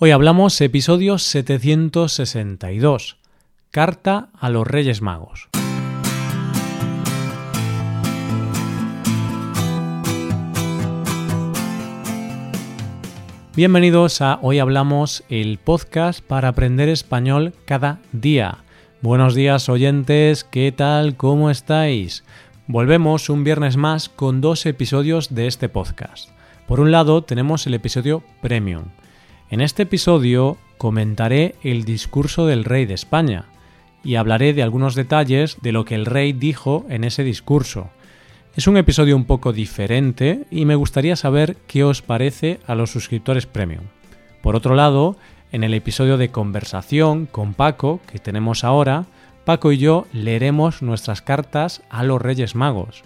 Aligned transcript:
Hoy 0.00 0.12
hablamos 0.12 0.60
episodio 0.60 1.18
762, 1.18 3.16
Carta 3.72 4.28
a 4.32 4.48
los 4.48 4.64
Reyes 4.64 5.02
Magos. 5.02 5.48
Bienvenidos 13.56 14.22
a 14.22 14.38
Hoy 14.40 14.60
Hablamos, 14.60 15.24
el 15.28 15.58
podcast 15.58 16.20
para 16.24 16.46
aprender 16.46 16.88
español 16.88 17.52
cada 17.64 17.98
día. 18.12 18.58
Buenos 19.02 19.34
días 19.34 19.68
oyentes, 19.68 20.44
¿qué 20.44 20.70
tal? 20.70 21.16
¿Cómo 21.16 21.50
estáis? 21.50 22.22
Volvemos 22.68 23.28
un 23.30 23.42
viernes 23.42 23.76
más 23.76 24.08
con 24.08 24.40
dos 24.40 24.64
episodios 24.64 25.34
de 25.34 25.48
este 25.48 25.68
podcast. 25.68 26.30
Por 26.68 26.78
un 26.78 26.92
lado 26.92 27.24
tenemos 27.24 27.66
el 27.66 27.74
episodio 27.74 28.22
Premium 28.40 28.84
en 29.50 29.60
este 29.60 29.84
episodio 29.84 30.58
comentaré 30.76 31.54
el 31.62 31.84
discurso 31.84 32.46
del 32.46 32.64
rey 32.64 32.86
de 32.86 32.94
España 32.94 33.46
y 34.04 34.16
hablaré 34.16 34.52
de 34.52 34.62
algunos 34.62 34.94
detalles 34.94 35.56
de 35.62 35.72
lo 35.72 35.84
que 35.84 35.94
el 35.94 36.06
rey 36.06 36.32
dijo 36.32 36.84
en 36.88 37.04
ese 37.04 37.24
discurso. 37.24 37.90
Es 38.54 38.66
un 38.66 38.76
episodio 38.76 39.16
un 39.16 39.24
poco 39.24 39.52
diferente 39.52 40.44
y 40.50 40.64
me 40.64 40.74
gustaría 40.74 41.16
saber 41.16 41.56
qué 41.66 41.84
os 41.84 42.02
parece 42.02 42.60
a 42.66 42.74
los 42.74 42.90
suscriptores 42.90 43.46
premium. 43.46 43.84
Por 44.42 44.54
otro 44.54 44.74
lado, 44.74 45.16
en 45.50 45.64
el 45.64 45.74
episodio 45.74 46.18
de 46.18 46.30
conversación 46.30 47.26
con 47.26 47.54
Paco 47.54 48.00
que 48.10 48.18
tenemos 48.18 48.64
ahora, 48.64 49.06
Paco 49.44 49.72
y 49.72 49.78
yo 49.78 50.06
leeremos 50.12 50.82
nuestras 50.82 51.22
cartas 51.22 51.82
a 51.88 52.02
los 52.02 52.20
Reyes 52.20 52.54
Magos. 52.54 53.02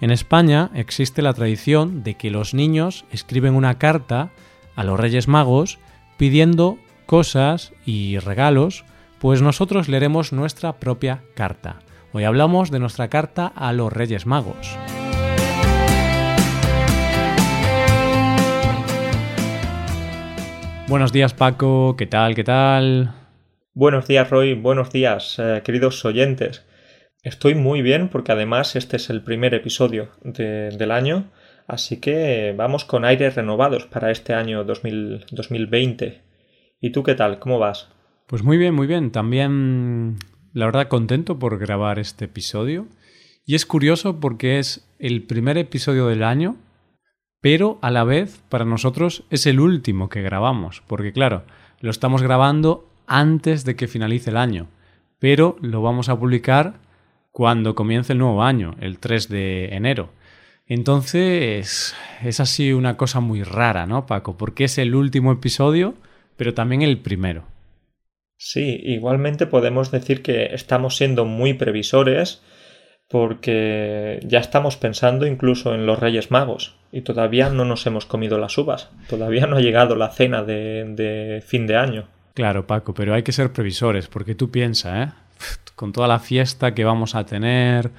En 0.00 0.10
España 0.10 0.70
existe 0.74 1.22
la 1.22 1.34
tradición 1.34 2.02
de 2.04 2.14
que 2.14 2.30
los 2.30 2.54
niños 2.54 3.04
escriben 3.10 3.54
una 3.54 3.78
carta 3.78 4.30
a 4.76 4.84
los 4.84 4.98
Reyes 4.98 5.28
Magos 5.28 5.78
pidiendo 6.16 6.78
cosas 7.06 7.72
y 7.84 8.18
regalos, 8.18 8.84
pues 9.18 9.42
nosotros 9.42 9.88
leeremos 9.88 10.32
nuestra 10.32 10.74
propia 10.78 11.22
carta. 11.34 11.80
Hoy 12.12 12.24
hablamos 12.24 12.70
de 12.70 12.78
nuestra 12.78 13.08
carta 13.08 13.46
a 13.46 13.72
los 13.72 13.92
Reyes 13.92 14.26
Magos. 14.26 14.76
Buenos 20.88 21.12
días 21.12 21.32
Paco, 21.32 21.96
¿qué 21.96 22.06
tal? 22.06 22.34
¿Qué 22.34 22.44
tal? 22.44 23.14
Buenos 23.72 24.06
días 24.06 24.28
Roy, 24.28 24.52
buenos 24.52 24.90
días 24.90 25.38
eh, 25.38 25.62
queridos 25.64 26.04
oyentes. 26.04 26.66
Estoy 27.22 27.54
muy 27.54 27.80
bien 27.82 28.08
porque 28.08 28.32
además 28.32 28.76
este 28.76 28.96
es 28.96 29.08
el 29.08 29.22
primer 29.22 29.54
episodio 29.54 30.10
del 30.22 30.90
año 30.90 31.30
Así 31.66 32.00
que 32.00 32.54
vamos 32.56 32.84
con 32.84 33.04
aires 33.04 33.34
renovados 33.34 33.86
para 33.86 34.10
este 34.10 34.34
año 34.34 34.64
2020. 34.64 36.22
¿Y 36.80 36.90
tú 36.90 37.02
qué 37.02 37.14
tal? 37.14 37.38
¿Cómo 37.38 37.58
vas? 37.58 37.88
Pues 38.26 38.42
muy 38.42 38.58
bien, 38.58 38.74
muy 38.74 38.86
bien. 38.86 39.10
También, 39.10 40.16
la 40.52 40.66
verdad, 40.66 40.88
contento 40.88 41.38
por 41.38 41.58
grabar 41.58 41.98
este 41.98 42.24
episodio. 42.26 42.86
Y 43.44 43.54
es 43.54 43.66
curioso 43.66 44.20
porque 44.20 44.58
es 44.58 44.88
el 44.98 45.22
primer 45.22 45.58
episodio 45.58 46.06
del 46.06 46.22
año, 46.22 46.56
pero 47.40 47.78
a 47.82 47.90
la 47.90 48.04
vez 48.04 48.42
para 48.48 48.64
nosotros 48.64 49.24
es 49.30 49.46
el 49.46 49.60
último 49.60 50.08
que 50.08 50.22
grabamos. 50.22 50.82
Porque 50.86 51.12
claro, 51.12 51.44
lo 51.80 51.90
estamos 51.90 52.22
grabando 52.22 52.88
antes 53.06 53.64
de 53.64 53.76
que 53.76 53.88
finalice 53.88 54.30
el 54.30 54.36
año, 54.36 54.68
pero 55.18 55.56
lo 55.60 55.82
vamos 55.82 56.08
a 56.08 56.18
publicar 56.18 56.74
cuando 57.32 57.74
comience 57.74 58.12
el 58.12 58.20
nuevo 58.20 58.42
año, 58.42 58.76
el 58.80 58.98
3 58.98 59.28
de 59.28 59.74
enero. 59.74 60.10
Entonces, 60.66 61.94
es 62.22 62.40
así 62.40 62.72
una 62.72 62.96
cosa 62.96 63.20
muy 63.20 63.42
rara, 63.42 63.86
¿no, 63.86 64.06
Paco? 64.06 64.36
Porque 64.36 64.64
es 64.64 64.78
el 64.78 64.94
último 64.94 65.32
episodio, 65.32 65.94
pero 66.36 66.54
también 66.54 66.82
el 66.82 66.98
primero. 66.98 67.44
Sí, 68.38 68.80
igualmente 68.82 69.46
podemos 69.46 69.90
decir 69.90 70.22
que 70.22 70.46
estamos 70.54 70.96
siendo 70.96 71.24
muy 71.24 71.54
previsores 71.54 72.42
porque 73.08 74.20
ya 74.24 74.38
estamos 74.38 74.76
pensando 74.76 75.26
incluso 75.26 75.74
en 75.74 75.86
los 75.86 75.98
Reyes 75.98 76.30
Magos 76.30 76.74
y 76.90 77.02
todavía 77.02 77.50
no 77.50 77.64
nos 77.64 77.86
hemos 77.86 78.06
comido 78.06 78.38
las 78.38 78.56
uvas, 78.56 78.90
todavía 79.08 79.46
no 79.46 79.58
ha 79.58 79.60
llegado 79.60 79.94
la 79.96 80.08
cena 80.08 80.42
de, 80.42 80.84
de 80.96 81.42
fin 81.46 81.66
de 81.66 81.76
año. 81.76 82.08
Claro, 82.34 82.66
Paco, 82.66 82.94
pero 82.94 83.14
hay 83.14 83.22
que 83.22 83.32
ser 83.32 83.52
previsores 83.52 84.08
porque 84.08 84.34
tú 84.34 84.50
piensas, 84.50 85.08
¿eh? 85.08 85.12
Con 85.76 85.92
toda 85.92 86.08
la 86.08 86.18
fiesta 86.18 86.74
que 86.74 86.84
vamos 86.84 87.14
a 87.14 87.26
tener, 87.26 87.90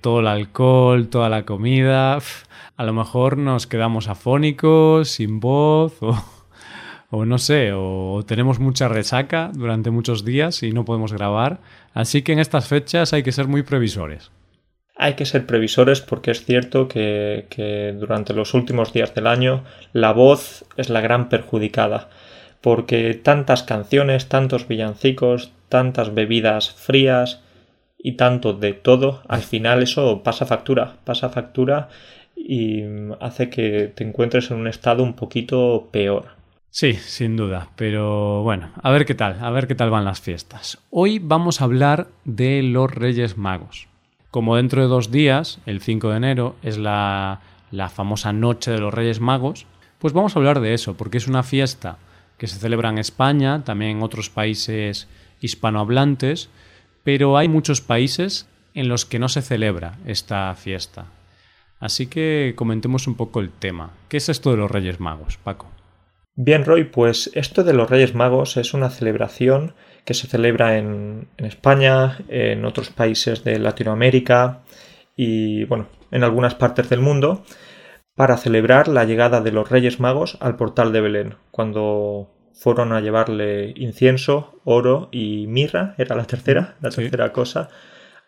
todo 0.00 0.20
el 0.20 0.26
alcohol, 0.26 1.08
toda 1.08 1.28
la 1.28 1.44
comida, 1.44 2.18
a 2.76 2.84
lo 2.84 2.92
mejor 2.92 3.36
nos 3.36 3.66
quedamos 3.66 4.08
afónicos, 4.08 5.08
sin 5.10 5.40
voz 5.40 5.98
o, 7.10 7.24
no 7.24 7.38
sé, 7.38 7.72
o 7.74 8.22
tenemos 8.26 8.58
mucha 8.58 8.88
resaca 8.88 9.50
durante 9.52 9.90
muchos 9.90 10.24
días 10.24 10.62
y 10.62 10.72
no 10.72 10.84
podemos 10.84 11.12
grabar. 11.12 11.60
Así 11.92 12.22
que 12.22 12.32
en 12.32 12.38
estas 12.38 12.68
fechas 12.68 13.12
hay 13.12 13.22
que 13.22 13.32
ser 13.32 13.48
muy 13.48 13.62
previsores. 13.62 14.30
Hay 14.96 15.14
que 15.14 15.26
ser 15.26 15.46
previsores 15.46 16.00
porque 16.00 16.30
es 16.30 16.44
cierto 16.44 16.86
que, 16.86 17.94
durante 17.98 18.34
los 18.34 18.54
últimos 18.54 18.92
días 18.92 19.14
del 19.14 19.26
año 19.26 19.64
la 19.92 20.12
voz 20.12 20.64
es 20.76 20.90
la 20.90 21.00
gran 21.00 21.28
perjudicada 21.28 22.10
porque 22.60 23.14
tantas 23.14 23.62
canciones, 23.62 24.28
tantos 24.28 24.68
villancicos, 24.68 25.52
tantas 25.68 26.14
bebidas 26.14 26.70
frías, 26.70 27.40
y 28.02 28.12
tanto 28.12 28.54
de 28.54 28.72
todo, 28.72 29.22
al 29.28 29.42
final 29.42 29.82
eso 29.82 30.22
pasa 30.22 30.46
factura, 30.46 30.96
pasa 31.04 31.28
factura 31.28 31.88
y 32.34 32.82
hace 33.20 33.50
que 33.50 33.92
te 33.94 34.04
encuentres 34.04 34.50
en 34.50 34.58
un 34.58 34.68
estado 34.68 35.02
un 35.02 35.14
poquito 35.14 35.88
peor. 35.90 36.40
Sí, 36.70 36.94
sin 36.94 37.36
duda, 37.36 37.68
pero 37.76 38.42
bueno, 38.42 38.70
a 38.80 38.90
ver 38.90 39.04
qué 39.04 39.14
tal, 39.14 39.36
a 39.40 39.50
ver 39.50 39.66
qué 39.66 39.74
tal 39.74 39.90
van 39.90 40.04
las 40.04 40.20
fiestas. 40.20 40.78
Hoy 40.90 41.18
vamos 41.18 41.60
a 41.60 41.64
hablar 41.64 42.06
de 42.24 42.62
los 42.62 42.90
Reyes 42.90 43.36
Magos. 43.36 43.88
Como 44.30 44.56
dentro 44.56 44.80
de 44.80 44.88
dos 44.88 45.10
días, 45.10 45.58
el 45.66 45.80
5 45.80 46.10
de 46.10 46.16
enero, 46.16 46.56
es 46.62 46.78
la, 46.78 47.40
la 47.72 47.88
famosa 47.88 48.32
Noche 48.32 48.70
de 48.70 48.78
los 48.78 48.94
Reyes 48.94 49.20
Magos, 49.20 49.66
pues 49.98 50.12
vamos 50.12 50.34
a 50.34 50.38
hablar 50.38 50.60
de 50.60 50.72
eso, 50.72 50.96
porque 50.96 51.18
es 51.18 51.26
una 51.26 51.42
fiesta 51.42 51.98
que 52.38 52.46
se 52.46 52.58
celebra 52.58 52.88
en 52.88 52.98
España, 52.98 53.64
también 53.64 53.98
en 53.98 54.02
otros 54.02 54.30
países 54.30 55.08
hispanohablantes, 55.40 56.48
pero 57.04 57.36
hay 57.36 57.48
muchos 57.48 57.80
países 57.80 58.48
en 58.74 58.88
los 58.88 59.04
que 59.04 59.18
no 59.18 59.28
se 59.28 59.42
celebra 59.42 59.98
esta 60.06 60.54
fiesta. 60.54 61.06
Así 61.78 62.06
que 62.06 62.52
comentemos 62.56 63.06
un 63.06 63.16
poco 63.16 63.40
el 63.40 63.50
tema. 63.50 63.92
¿Qué 64.08 64.18
es 64.18 64.28
esto 64.28 64.50
de 64.50 64.58
los 64.58 64.70
Reyes 64.70 65.00
Magos, 65.00 65.38
Paco? 65.38 65.66
Bien, 66.36 66.64
Roy, 66.64 66.84
pues 66.84 67.30
esto 67.34 67.64
de 67.64 67.72
los 67.72 67.90
Reyes 67.90 68.14
Magos 68.14 68.56
es 68.56 68.74
una 68.74 68.90
celebración 68.90 69.74
que 70.04 70.14
se 70.14 70.26
celebra 70.26 70.78
en, 70.78 71.28
España, 71.38 72.18
en 72.28 72.64
otros 72.64 72.90
países 72.90 73.44
de 73.44 73.58
Latinoamérica 73.58 74.60
y, 75.16 75.64
bueno, 75.64 75.88
en 76.10 76.24
algunas 76.24 76.54
partes 76.54 76.88
del 76.88 77.00
mundo, 77.00 77.44
para 78.14 78.36
celebrar 78.36 78.88
la 78.88 79.04
llegada 79.04 79.40
de 79.40 79.52
los 79.52 79.68
Reyes 79.68 80.00
Magos 80.00 80.38
al 80.40 80.56
portal 80.56 80.92
de 80.92 81.00
Belén, 81.00 81.34
cuando 81.50 82.30
fueron 82.54 82.92
a 82.92 83.00
llevarle 83.00 83.72
incienso, 83.76 84.60
oro 84.64 85.08
y 85.12 85.46
mirra, 85.46 85.94
era 85.98 86.16
la 86.16 86.24
tercera, 86.24 86.76
la 86.80 86.90
tercera 86.90 87.32
cosa, 87.32 87.68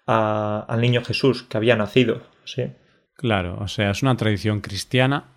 al 0.06 0.80
niño 0.80 1.04
Jesús 1.04 1.42
que 1.44 1.56
había 1.56 1.76
nacido. 1.76 2.22
Sí. 2.44 2.72
Claro, 3.14 3.58
o 3.60 3.68
sea, 3.68 3.90
es 3.90 4.02
una 4.02 4.16
tradición 4.16 4.60
cristiana 4.60 5.32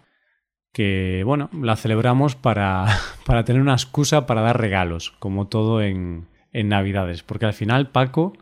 que, 0.73 1.23
bueno, 1.25 1.50
la 1.53 1.75
celebramos 1.75 2.35
para, 2.35 2.85
para 3.25 3.44
tener 3.46 3.62
una 3.62 3.73
excusa 3.73 4.25
para 4.25 4.41
dar 4.41 4.59
regalos, 4.59 5.12
como 5.19 5.47
todo 5.47 5.81
en, 5.81 6.28
en 6.52 6.69
Navidades, 6.69 7.23
porque 7.23 7.46
al 7.46 7.53
final, 7.53 7.91
Paco, 7.91 8.34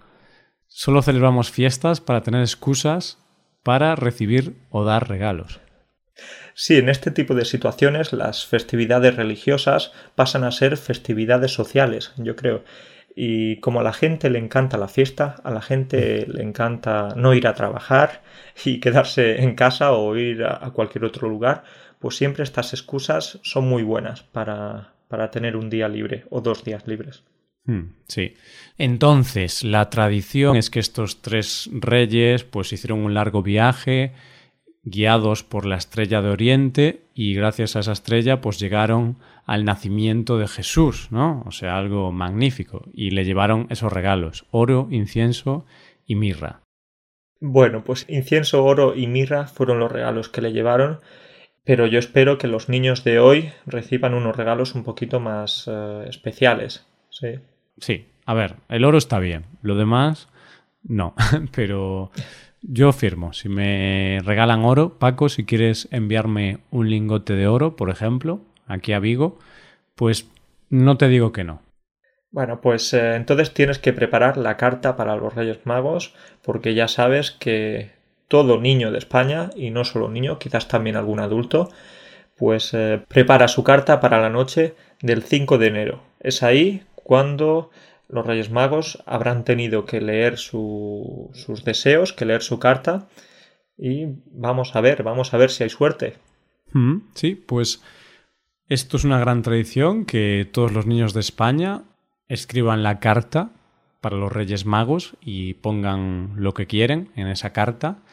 solo 0.67 1.01
celebramos 1.01 1.51
fiestas 1.51 2.01
para 2.01 2.21
tener 2.21 2.41
excusas 2.41 3.19
para 3.63 3.95
recibir 3.95 4.55
o 4.69 4.83
dar 4.83 5.07
regalos. 5.07 5.61
Sí, 6.53 6.77
en 6.77 6.89
este 6.89 7.11
tipo 7.11 7.33
de 7.35 7.45
situaciones 7.45 8.13
las 8.13 8.45
festividades 8.45 9.15
religiosas 9.15 9.91
pasan 10.15 10.43
a 10.43 10.51
ser 10.51 10.77
festividades 10.77 11.51
sociales, 11.51 12.13
yo 12.17 12.35
creo. 12.35 12.63
Y 13.15 13.57
como 13.57 13.79
a 13.79 13.83
la 13.83 13.93
gente 13.93 14.29
le 14.29 14.39
encanta 14.39 14.77
la 14.77 14.87
fiesta, 14.87 15.35
a 15.43 15.51
la 15.51 15.61
gente 15.61 16.25
le 16.27 16.41
encanta 16.41 17.13
no 17.15 17.33
ir 17.33 17.47
a 17.47 17.53
trabajar 17.53 18.23
y 18.65 18.79
quedarse 18.79 19.41
en 19.41 19.55
casa 19.55 19.91
o 19.91 20.15
ir 20.15 20.43
a 20.43 20.71
cualquier 20.71 21.05
otro 21.05 21.29
lugar, 21.29 21.63
pues 21.99 22.17
siempre 22.17 22.43
estas 22.43 22.73
excusas 22.73 23.39
son 23.43 23.67
muy 23.67 23.83
buenas 23.83 24.23
para, 24.23 24.93
para 25.07 25.31
tener 25.31 25.55
un 25.55 25.69
día 25.69 25.87
libre 25.87 26.25
o 26.31 26.41
dos 26.41 26.63
días 26.63 26.87
libres. 26.87 27.23
Hmm, 27.65 27.93
sí. 28.07 28.33
Entonces, 28.77 29.63
la 29.63 29.89
tradición 29.89 30.57
es 30.57 30.69
que 30.69 30.79
estos 30.79 31.21
tres 31.21 31.69
reyes 31.71 32.43
pues 32.43 32.73
hicieron 32.73 32.99
un 32.99 33.13
largo 33.13 33.41
viaje 33.41 34.13
guiados 34.83 35.43
por 35.43 35.65
la 35.65 35.77
estrella 35.77 36.21
de 36.21 36.29
Oriente 36.29 37.01
y 37.13 37.33
gracias 37.35 37.75
a 37.75 37.79
esa 37.79 37.93
estrella 37.93 38.41
pues 38.41 38.59
llegaron 38.59 39.17
al 39.45 39.65
nacimiento 39.65 40.37
de 40.37 40.47
Jesús, 40.47 41.07
¿no? 41.11 41.43
O 41.45 41.51
sea, 41.51 41.77
algo 41.77 42.11
magnífico. 42.11 42.85
Y 42.93 43.11
le 43.11 43.25
llevaron 43.25 43.67
esos 43.69 43.91
regalos, 43.91 44.45
oro, 44.51 44.87
incienso 44.91 45.65
y 46.05 46.15
mirra. 46.15 46.61
Bueno, 47.39 47.83
pues 47.83 48.05
incienso, 48.07 48.63
oro 48.63 48.95
y 48.95 49.07
mirra 49.07 49.47
fueron 49.47 49.79
los 49.79 49.91
regalos 49.91 50.29
que 50.29 50.41
le 50.41 50.53
llevaron 50.53 50.99
pero 51.65 51.87
yo 51.87 51.99
espero 51.99 52.37
que 52.37 52.47
los 52.47 52.69
niños 52.69 53.03
de 53.03 53.19
hoy 53.19 53.51
reciban 53.65 54.13
unos 54.13 54.35
regalos 54.35 54.75
un 54.75 54.83
poquito 54.83 55.19
más 55.19 55.69
eh, 55.71 56.05
especiales. 56.09 56.85
Sí. 57.09 57.39
Sí, 57.77 58.07
a 58.25 58.33
ver, 58.33 58.57
el 58.69 58.83
oro 58.83 58.97
está 58.97 59.19
bien, 59.19 59.45
lo 59.61 59.75
demás 59.75 60.27
no, 60.83 61.15
pero 61.55 62.11
yo 62.63 62.91
firmo. 62.93 63.33
Si 63.33 63.49
me 63.49 64.19
regalan 64.23 64.63
oro, 64.65 64.97
Paco, 64.97 65.29
si 65.29 65.45
quieres 65.45 65.87
enviarme 65.91 66.59
un 66.71 66.89
lingote 66.89 67.33
de 67.33 67.47
oro, 67.47 67.75
por 67.75 67.89
ejemplo, 67.89 68.41
aquí 68.65 68.93
a 68.93 68.99
Vigo, 68.99 69.37
pues 69.95 70.29
no 70.69 70.97
te 70.97 71.07
digo 71.07 71.31
que 71.31 71.43
no. 71.43 71.61
Bueno, 72.31 72.61
pues 72.61 72.93
eh, 72.93 73.15
entonces 73.15 73.53
tienes 73.53 73.77
que 73.77 73.93
preparar 73.93 74.37
la 74.37 74.57
carta 74.57 74.95
para 74.95 75.15
los 75.15 75.35
Reyes 75.35 75.59
Magos, 75.65 76.15
porque 76.41 76.73
ya 76.73 76.87
sabes 76.87 77.31
que 77.31 77.91
todo 78.27 78.59
niño 78.59 78.91
de 78.91 78.97
España, 78.97 79.51
y 79.55 79.69
no 79.69 79.85
solo 79.85 80.09
niño, 80.09 80.39
quizás 80.39 80.67
también 80.67 80.95
algún 80.95 81.19
adulto, 81.19 81.69
pues 82.35 82.73
eh, 82.73 82.99
prepara 83.07 83.47
su 83.47 83.63
carta 83.63 83.99
para 83.99 84.19
la 84.19 84.29
noche 84.29 84.73
del 85.01 85.21
5 85.21 85.59
de 85.59 85.67
enero. 85.67 86.03
Es 86.19 86.41
ahí 86.41 86.81
cuando 86.95 87.69
los 88.13 88.27
Reyes 88.27 88.51
Magos 88.51 89.01
habrán 89.07 89.43
tenido 89.43 89.85
que 89.85 89.99
leer 89.99 90.37
sus 90.37 91.63
deseos, 91.65 92.13
que 92.13 92.25
leer 92.25 92.43
su 92.43 92.59
carta, 92.59 93.07
y 93.75 94.05
vamos 94.31 94.75
a 94.75 94.81
ver, 94.81 95.01
vamos 95.01 95.33
a 95.33 95.37
ver 95.37 95.49
si 95.49 95.63
hay 95.63 95.69
suerte. 95.71 96.19
Mm, 96.73 96.97
sí, 97.15 97.33
pues 97.33 97.81
esto 98.69 98.97
es 98.97 99.03
una 99.03 99.19
gran 99.19 99.41
tradición 99.41 100.05
que 100.05 100.47
todos 100.51 100.71
los 100.71 100.85
niños 100.85 101.15
de 101.15 101.21
España 101.21 101.85
escriban 102.27 102.83
la 102.83 102.99
carta 102.99 103.49
para 103.99 104.15
los 104.15 104.31
Reyes 104.31 104.67
Magos 104.67 105.17
y 105.19 105.55
pongan 105.55 106.33
lo 106.35 106.53
que 106.53 106.67
quieren 106.67 107.09
en 107.15 107.27
esa 107.27 107.51
carta. 107.51 108.03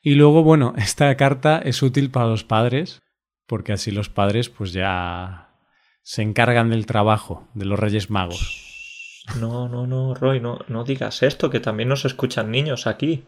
Y 0.00 0.14
luego, 0.14 0.44
bueno, 0.44 0.74
esta 0.78 1.12
carta 1.16 1.58
es 1.58 1.82
útil 1.82 2.12
para 2.12 2.26
los 2.26 2.44
padres, 2.44 3.02
porque 3.48 3.72
así 3.72 3.90
los 3.90 4.10
padres 4.10 4.48
pues 4.48 4.72
ya 4.72 5.56
se 6.02 6.22
encargan 6.22 6.70
del 6.70 6.86
trabajo 6.86 7.48
de 7.54 7.64
los 7.64 7.80
Reyes 7.80 8.10
Magos. 8.10 8.69
No, 9.38 9.68
no, 9.68 9.86
no, 9.86 10.14
Roy, 10.14 10.40
no, 10.40 10.58
no 10.68 10.84
digas 10.84 11.22
esto, 11.22 11.50
que 11.50 11.60
también 11.60 11.88
nos 11.88 12.04
escuchan 12.04 12.50
niños 12.50 12.86
aquí. 12.86 13.24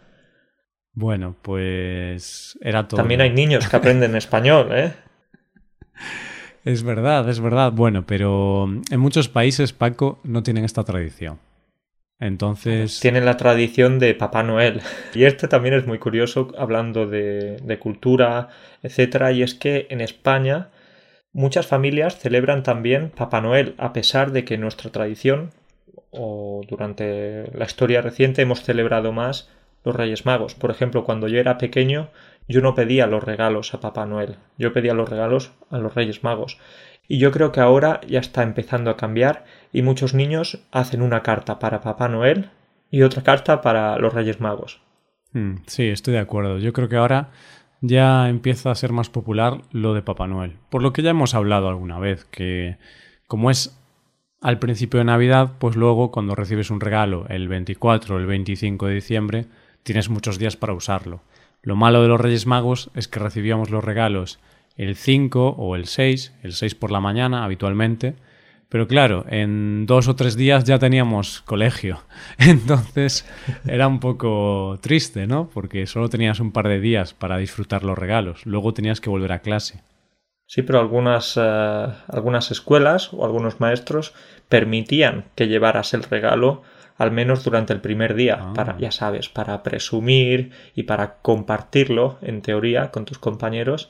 Bueno, 0.94 1.37
pues 1.43 2.59
era 2.61 2.89
todo. 2.89 2.99
También 2.99 3.21
hay 3.21 3.31
niños 3.31 3.69
que 3.69 3.77
aprenden 3.77 4.17
español, 4.17 4.69
¿eh? 4.73 4.93
Es 6.65 6.85
verdad, 6.85 7.29
es 7.29 7.41
verdad. 7.41 7.73
Bueno, 7.73 8.06
pero 8.06 8.65
en 8.65 9.00
muchos 9.00 9.29
países, 9.29 9.73
Paco, 9.73 10.21
no 10.23 10.44
tienen 10.44 10.65
esta 10.65 10.85
tradición. 10.85 11.41
Entonces. 12.21 13.00
Tienen 13.00 13.25
la 13.25 13.37
tradición 13.37 13.99
de 13.99 14.15
Papá 14.15 14.44
Noel. 14.44 14.81
Y 15.12 15.25
este 15.25 15.49
también 15.49 15.75
es 15.75 15.89
muy 15.89 15.99
curioso, 15.99 16.53
hablando 16.56 17.09
de, 17.09 17.56
de 17.56 17.79
cultura, 17.81 18.49
etcétera. 18.81 19.33
Y 19.33 19.43
es 19.43 19.55
que 19.55 19.89
en 19.91 20.00
España 20.00 20.71
muchas 21.33 21.67
familias 21.67 22.17
celebran 22.19 22.62
también 22.62 23.11
Papá 23.11 23.41
Noel, 23.41 23.75
a 23.79 23.93
pesar 23.93 24.31
de 24.31 24.44
que 24.44 24.56
nuestra 24.56 24.93
tradición, 24.93 25.50
o 26.12 26.61
durante 26.69 27.50
la 27.56 27.64
historia 27.64 28.03
reciente, 28.03 28.43
hemos 28.43 28.62
celebrado 28.62 29.12
más 29.12 29.50
los 29.85 29.97
Reyes 29.97 30.26
Magos. 30.26 30.55
Por 30.55 30.70
ejemplo, 30.70 31.05
cuando 31.05 31.26
yo 31.26 31.41
era 31.41 31.59
pequeño, 31.59 32.11
yo 32.49 32.61
no 32.61 32.75
pedía 32.75 33.06
los 33.06 33.25
regalos 33.25 33.75
a 33.75 33.81
Papá 33.81 34.06
Noel, 34.06 34.37
yo 34.59 34.73
pedía 34.73 34.94
los 34.94 35.09
regalos 35.09 35.53
a 35.70 35.79
los 35.79 35.94
Reyes 35.94 36.23
Magos. 36.23 36.59
Y 37.09 37.19
yo 37.19 37.32
creo 37.32 37.50
que 37.50 37.61
ahora 37.61 38.00
ya 38.06 38.20
está 38.20 38.43
empezando 38.43 38.91
a 38.91 38.97
cambiar 38.97 39.44
y 39.73 39.82
muchos 39.82 40.14
niños 40.14 40.61
hacen 40.70 41.03
una 41.03 41.23
carta 41.23 41.59
para 41.59 41.81
Papá 41.81 42.09
Noel 42.09 42.50
y 42.91 43.03
otra 43.03 43.23
carta 43.23 43.61
para 43.61 43.99
los 43.99 44.15
Reyes 44.15 44.41
Magos. 44.41 44.81
Hmm, 45.32 45.56
sí, 45.67 45.88
estoy 45.88 46.15
de 46.15 46.20
acuerdo. 46.20 46.58
Yo 46.58 46.73
creo 46.73 46.88
que 46.88 46.97
ahora 46.97 47.31
ya 47.81 48.29
empieza 48.29 48.70
a 48.70 48.76
ser 48.76 48.93
más 48.93 49.11
popular 49.11 49.62
lo 49.73 49.94
de 49.94 50.03
Papá 50.03 50.29
Noel. 50.29 50.58
Por 50.70 50.82
lo 50.82 50.93
que 50.93 51.03
ya 51.03 51.11
hemos 51.11 51.35
hablado 51.35 51.69
alguna 51.69 51.99
vez, 51.99 52.25
que 52.26 52.79
como 53.26 53.50
es 53.50 53.81
al 54.43 54.59
principio 54.59 54.99
de 54.99 55.05
Navidad, 55.05 55.53
pues 55.59 55.77
luego 55.77 56.11
cuando 56.11 56.35
recibes 56.35 56.71
un 56.71 56.81
regalo 56.81 57.27
el 57.29 57.49
24 57.49 58.17
o 58.17 58.19
el 58.19 58.27
25 58.27 58.89
de 58.89 58.94
diciembre, 58.94 59.47
tienes 59.85 60.09
muchos 60.09 60.39
días 60.39 60.56
para 60.56 60.75
usarlo. 60.75 61.23
Lo 61.62 61.77
malo 61.77 62.03
de 62.03 62.09
los 62.09 62.21
Reyes 62.21 62.47
Magos 62.47 62.91
es 62.94 63.06
que 63.06 63.21
recibíamos 63.21 63.71
los 63.71 63.85
regalos 63.85 64.41
el 64.77 64.97
5 64.97 65.50
o 65.50 65.77
el 65.77 65.87
6, 65.87 66.35
el 66.43 66.53
6 66.55 66.75
por 66.75 66.91
la 66.91 67.00
mañana 67.00 67.44
habitualmente, 67.44 68.17
pero 68.69 68.89
claro, 68.89 69.27
en 69.29 69.87
dos 69.87 70.09
o 70.09 70.17
tres 70.17 70.35
días 70.35 70.65
ya 70.65 70.79
teníamos 70.79 71.43
colegio. 71.43 72.00
Entonces 72.39 73.25
era 73.65 73.87
un 73.87 74.00
poco 74.00 74.79
triste, 74.81 75.27
¿no? 75.27 75.50
Porque 75.53 75.87
solo 75.87 76.09
tenías 76.09 76.41
un 76.41 76.53
par 76.53 76.67
de 76.69 76.81
días 76.81 77.15
para 77.15 77.37
disfrutar 77.37 77.85
los 77.85 77.99
regalos. 77.99 78.47
Luego 78.47 78.75
tenías 78.75 79.00
que 79.00 79.11
volver 79.11 79.33
a 79.33 79.41
clase. 79.41 79.83
Sí, 80.52 80.60
pero 80.60 80.81
algunas, 80.81 81.38
eh, 81.38 81.87
algunas 82.08 82.50
escuelas 82.50 83.14
o 83.14 83.25
algunos 83.25 83.58
maestros 83.58 84.12
permitían 84.50 85.25
que 85.34 85.49
llevaras 85.49 85.94
el 85.94 86.02
regalo 86.02 86.60
al 86.99 87.10
menos 87.10 87.43
durante 87.43 87.72
el 87.72 87.81
primer 87.81 88.14
día, 88.14 88.38
ah. 88.38 88.52
para, 88.54 88.76
ya 88.76 88.90
sabes, 88.90 89.31
para 89.31 89.62
presumir 89.62 90.50
y 90.75 90.82
para 90.82 91.22
compartirlo, 91.22 92.19
en 92.20 92.43
teoría, 92.43 92.90
con 92.90 93.06
tus 93.06 93.19
compañeros. 93.19 93.88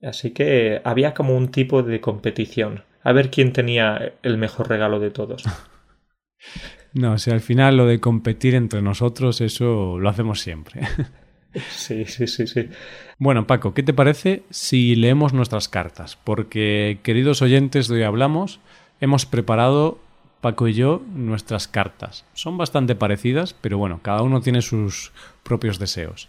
Así 0.00 0.30
que 0.30 0.80
había 0.84 1.12
como 1.12 1.36
un 1.36 1.50
tipo 1.50 1.82
de 1.82 2.00
competición. 2.00 2.84
A 3.02 3.12
ver 3.12 3.30
quién 3.30 3.52
tenía 3.52 4.14
el 4.22 4.38
mejor 4.38 4.70
regalo 4.70 5.00
de 5.00 5.10
todos. 5.10 5.44
No, 6.94 7.12
o 7.12 7.18
sea, 7.18 7.34
al 7.34 7.42
final 7.42 7.76
lo 7.76 7.84
de 7.84 8.00
competir 8.00 8.54
entre 8.54 8.80
nosotros, 8.80 9.42
eso 9.42 9.98
lo 9.98 10.08
hacemos 10.08 10.40
siempre. 10.40 10.80
Sí, 11.70 12.04
sí, 12.04 12.26
sí, 12.26 12.46
sí. 12.46 12.68
Bueno, 13.18 13.46
Paco, 13.46 13.74
¿qué 13.74 13.82
te 13.82 13.94
parece 13.94 14.42
si 14.50 14.94
leemos 14.94 15.32
nuestras 15.32 15.68
cartas? 15.68 16.18
Porque, 16.22 17.00
queridos 17.02 17.42
oyentes 17.42 17.88
de 17.88 17.96
hoy 17.96 18.02
hablamos, 18.02 18.60
hemos 19.00 19.26
preparado 19.26 19.98
Paco 20.40 20.68
y 20.68 20.74
yo 20.74 21.02
nuestras 21.14 21.66
cartas. 21.66 22.24
Son 22.34 22.58
bastante 22.58 22.94
parecidas, 22.94 23.54
pero 23.54 23.78
bueno, 23.78 24.00
cada 24.02 24.22
uno 24.22 24.40
tiene 24.40 24.62
sus 24.62 25.12
propios 25.42 25.78
deseos. 25.78 26.28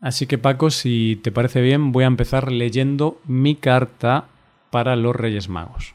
Así 0.00 0.26
que 0.26 0.38
Paco, 0.38 0.70
si 0.70 1.20
te 1.22 1.32
parece 1.32 1.60
bien, 1.60 1.92
voy 1.92 2.04
a 2.04 2.08
empezar 2.08 2.50
leyendo 2.52 3.20
mi 3.26 3.54
carta 3.54 4.26
para 4.70 4.96
los 4.96 5.14
Reyes 5.16 5.48
Magos. 5.48 5.94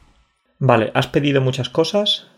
Vale, 0.58 0.90
¿has 0.94 1.08
pedido 1.08 1.40
muchas 1.40 1.68
cosas? 1.68 2.28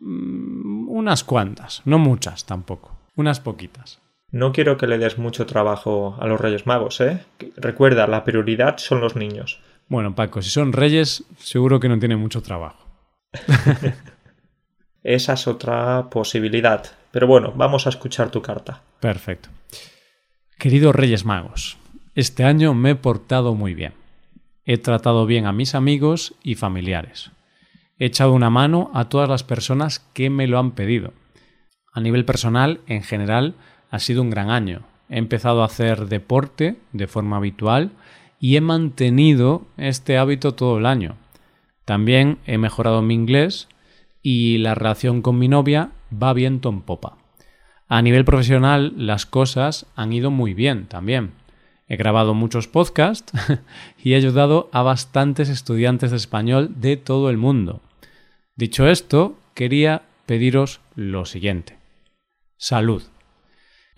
Mm, 0.00 0.88
unas 0.88 1.24
cuantas, 1.24 1.82
no 1.84 1.98
muchas 1.98 2.46
tampoco, 2.46 2.96
unas 3.16 3.40
poquitas. 3.40 3.98
No 4.32 4.52
quiero 4.52 4.76
que 4.76 4.86
le 4.86 4.98
des 4.98 5.18
mucho 5.18 5.46
trabajo 5.46 6.16
a 6.20 6.26
los 6.26 6.40
Reyes 6.40 6.66
Magos, 6.66 7.00
¿eh? 7.00 7.24
Recuerda, 7.56 8.06
la 8.06 8.24
prioridad 8.24 8.78
son 8.78 9.00
los 9.00 9.16
niños. 9.16 9.60
Bueno, 9.88 10.14
Paco, 10.14 10.40
si 10.40 10.50
son 10.50 10.72
reyes, 10.72 11.24
seguro 11.38 11.80
que 11.80 11.88
no 11.88 11.98
tienen 11.98 12.20
mucho 12.20 12.42
trabajo. 12.42 12.86
Esa 15.02 15.32
es 15.32 15.46
otra 15.48 16.08
posibilidad. 16.10 16.84
Pero 17.10 17.26
bueno, 17.26 17.52
vamos 17.56 17.86
a 17.86 17.90
escuchar 17.90 18.30
tu 18.30 18.40
carta. 18.40 18.82
Perfecto. 19.00 19.48
Queridos 20.58 20.94
Reyes 20.94 21.24
Magos, 21.24 21.78
este 22.14 22.44
año 22.44 22.74
me 22.74 22.90
he 22.90 22.94
portado 22.94 23.54
muy 23.54 23.74
bien. 23.74 23.94
He 24.64 24.78
tratado 24.78 25.26
bien 25.26 25.46
a 25.46 25.52
mis 25.52 25.74
amigos 25.74 26.34
y 26.42 26.54
familiares. 26.54 27.32
He 27.98 28.06
echado 28.06 28.32
una 28.32 28.50
mano 28.50 28.90
a 28.94 29.08
todas 29.08 29.28
las 29.28 29.42
personas 29.42 29.98
que 29.98 30.30
me 30.30 30.46
lo 30.46 30.58
han 30.58 30.72
pedido. 30.72 31.12
A 31.92 32.00
nivel 32.00 32.24
personal, 32.24 32.80
en 32.86 33.02
general, 33.02 33.54
ha 33.90 33.98
sido 33.98 34.22
un 34.22 34.30
gran 34.30 34.50
año. 34.50 34.82
He 35.08 35.18
empezado 35.18 35.62
a 35.62 35.66
hacer 35.66 36.06
deporte 36.06 36.76
de 36.92 37.06
forma 37.06 37.36
habitual 37.36 37.90
y 38.38 38.56
he 38.56 38.60
mantenido 38.60 39.66
este 39.76 40.16
hábito 40.16 40.54
todo 40.54 40.78
el 40.78 40.86
año. 40.86 41.16
También 41.84 42.38
he 42.46 42.56
mejorado 42.56 43.02
mi 43.02 43.14
inglés 43.14 43.68
y 44.22 44.58
la 44.58 44.74
relación 44.74 45.22
con 45.22 45.38
mi 45.38 45.48
novia 45.48 45.90
va 46.10 46.32
viento 46.32 46.68
en 46.68 46.82
popa. 46.82 47.18
A 47.88 48.02
nivel 48.02 48.24
profesional 48.24 48.94
las 48.96 49.26
cosas 49.26 49.86
han 49.96 50.12
ido 50.12 50.30
muy 50.30 50.54
bien 50.54 50.86
también. 50.86 51.32
He 51.88 51.96
grabado 51.96 52.34
muchos 52.34 52.68
podcasts 52.68 53.32
y 53.98 54.12
he 54.12 54.16
ayudado 54.16 54.70
a 54.72 54.82
bastantes 54.82 55.48
estudiantes 55.48 56.12
de 56.12 56.16
español 56.16 56.80
de 56.80 56.96
todo 56.96 57.30
el 57.30 57.36
mundo. 57.36 57.82
Dicho 58.54 58.86
esto, 58.86 59.36
quería 59.54 60.02
pediros 60.26 60.80
lo 60.94 61.24
siguiente. 61.24 61.78
Salud. 62.56 63.02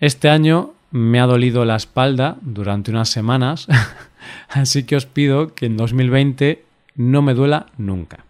Este 0.03 0.27
año 0.27 0.73
me 0.91 1.21
ha 1.21 1.25
dolido 1.25 1.63
la 1.63 1.77
espalda 1.77 2.35
durante 2.41 2.91
unas 2.91 3.07
semanas, 3.07 3.69
así 4.49 4.83
que 4.83 4.97
os 4.97 5.05
pido 5.05 5.55
que 5.55 5.67
en 5.67 5.77
2020 5.77 6.61
no 6.95 7.21
me 7.21 7.33
duela 7.33 7.67
nunca. 7.77 8.25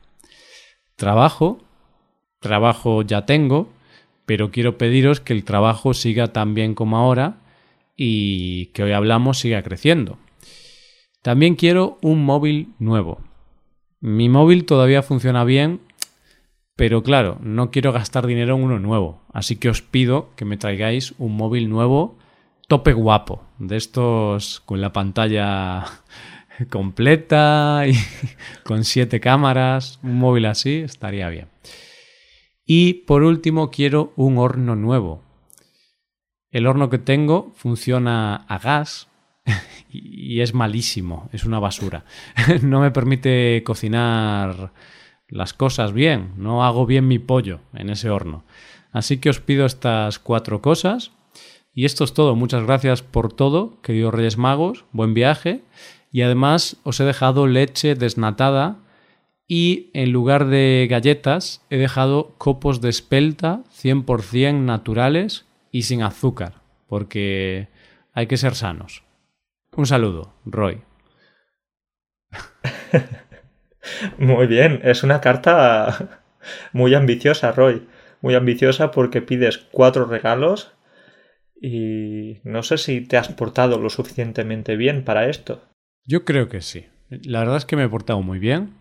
Trabajo 0.96 1.64
trabajo 2.40 3.02
ya 3.02 3.26
tengo, 3.26 3.70
pero 4.28 4.52
quiero 4.52 4.78
pediros 4.78 5.20
que 5.20 5.34
el 5.34 5.46
trabajo 5.46 5.96
siga 5.96 6.28
tan 6.28 6.54
bien 6.54 6.76
como 6.76 6.96
ahora 6.96 7.38
y 7.98 8.68
que 8.68 8.84
hoy 8.84 8.92
hablamos 8.92 9.40
siga 9.40 9.64
creciendo. 9.64 10.20
También 11.24 11.56
quiero 11.56 11.98
un 12.04 12.24
móvil 12.24 12.68
nuevo. 12.78 13.20
Mi 14.00 14.30
móvil 14.30 14.66
todavía 14.66 15.02
funciona 15.02 15.44
bien, 15.44 15.80
pero 16.76 17.04
claro, 17.04 17.38
no 17.42 17.72
quiero 17.72 17.92
gastar 17.92 18.26
dinero 18.26 18.56
en 18.56 18.64
uno 18.64 18.80
nuevo, 18.80 19.22
así 19.32 19.58
que 19.58 19.70
os 19.70 19.82
pido 19.82 20.32
que 20.36 20.46
me 20.46 20.58
traigáis 20.58 21.14
un 21.18 21.36
móvil 21.36 21.70
nuevo 21.70 22.18
tope 22.68 22.94
guapo, 22.94 23.44
de 23.60 23.78
estos 23.78 24.62
con 24.62 24.82
la 24.82 24.94
pantalla 24.94 25.86
completa 26.70 27.84
y 27.88 27.94
con 28.64 28.84
siete 28.84 29.20
cámaras, 29.20 30.00
un 30.04 30.18
móvil 30.18 30.46
así, 30.46 30.78
estaría 30.78 31.30
bien. 31.30 31.50
Y 32.66 32.94
por 33.06 33.24
último 33.24 33.70
quiero 33.70 34.14
un 34.16 34.38
horno 34.38 34.76
nuevo. 34.76 35.22
El 36.50 36.68
horno 36.68 36.90
que 36.90 37.00
tengo 37.00 37.52
funciona 37.56 38.36
a 38.36 38.58
gas 38.58 39.10
y 39.90 40.42
es 40.42 40.54
malísimo, 40.54 41.30
es 41.34 41.46
una 41.46 41.60
basura. 41.60 42.06
No 42.62 42.80
me 42.80 42.92
permite 42.92 43.62
cocinar 43.64 44.72
las 45.34 45.54
cosas 45.54 45.94
bien, 45.94 46.32
no 46.38 46.64
hago 46.64 46.86
bien 46.86 47.08
mi 47.08 47.18
pollo 47.18 47.60
en 47.74 47.90
ese 47.90 48.10
horno. 48.10 48.44
Así 48.92 49.18
que 49.18 49.32
os 49.32 49.40
pido 49.40 49.66
estas 49.66 50.20
cuatro 50.20 50.62
cosas. 50.62 51.12
Y 51.74 51.86
esto 51.86 52.04
es 52.04 52.14
todo. 52.14 52.36
Muchas 52.36 52.64
gracias 52.64 53.02
por 53.02 53.34
todo, 53.34 53.82
queridos 53.82 54.14
Reyes 54.14 54.38
Magos. 54.38 54.86
Buen 54.92 55.16
viaje. 55.16 55.64
Y 56.12 56.22
además 56.22 56.78
os 56.84 57.00
he 57.00 57.04
dejado 57.04 57.48
leche 57.48 57.96
desnatada 57.96 58.78
y 59.48 59.90
en 59.94 60.12
lugar 60.12 60.46
de 60.46 60.88
galletas 60.88 61.66
he 61.72 61.78
dejado 61.78 62.36
copos 62.38 62.80
de 62.80 62.90
espelta 62.90 63.64
100% 63.76 64.60
naturales 64.60 65.46
y 65.72 65.82
sin 65.82 66.04
azúcar, 66.04 66.62
porque 66.88 67.70
hay 68.14 68.28
que 68.28 68.38
ser 68.38 68.54
sanos. 68.54 69.04
Un 69.76 69.88
saludo, 69.88 70.36
Roy. 70.46 70.82
Muy 74.18 74.48
bien, 74.48 74.80
es 74.84 75.04
una 75.04 75.22
carta 75.22 76.22
muy 76.72 76.94
ambiciosa, 76.94 77.52
Roy. 77.52 77.88
Muy 78.22 78.36
ambiciosa 78.36 78.92
porque 78.92 79.22
pides 79.22 79.58
cuatro 79.58 80.06
regalos 80.06 80.72
y 81.62 82.40
no 82.44 82.64
sé 82.64 82.78
si 82.78 83.02
te 83.02 83.18
has 83.18 83.30
portado 83.30 83.80
lo 83.80 83.90
suficientemente 83.90 84.76
bien 84.76 85.04
para 85.04 85.30
esto. 85.30 85.62
Yo 86.06 86.26
creo 86.26 86.50
que 86.50 86.62
sí. 86.62 86.86
La 87.10 87.40
verdad 87.40 87.58
es 87.58 87.66
que 87.66 87.76
me 87.76 87.84
he 87.84 87.90
portado 87.90 88.22
muy 88.22 88.40
bien. 88.40 88.76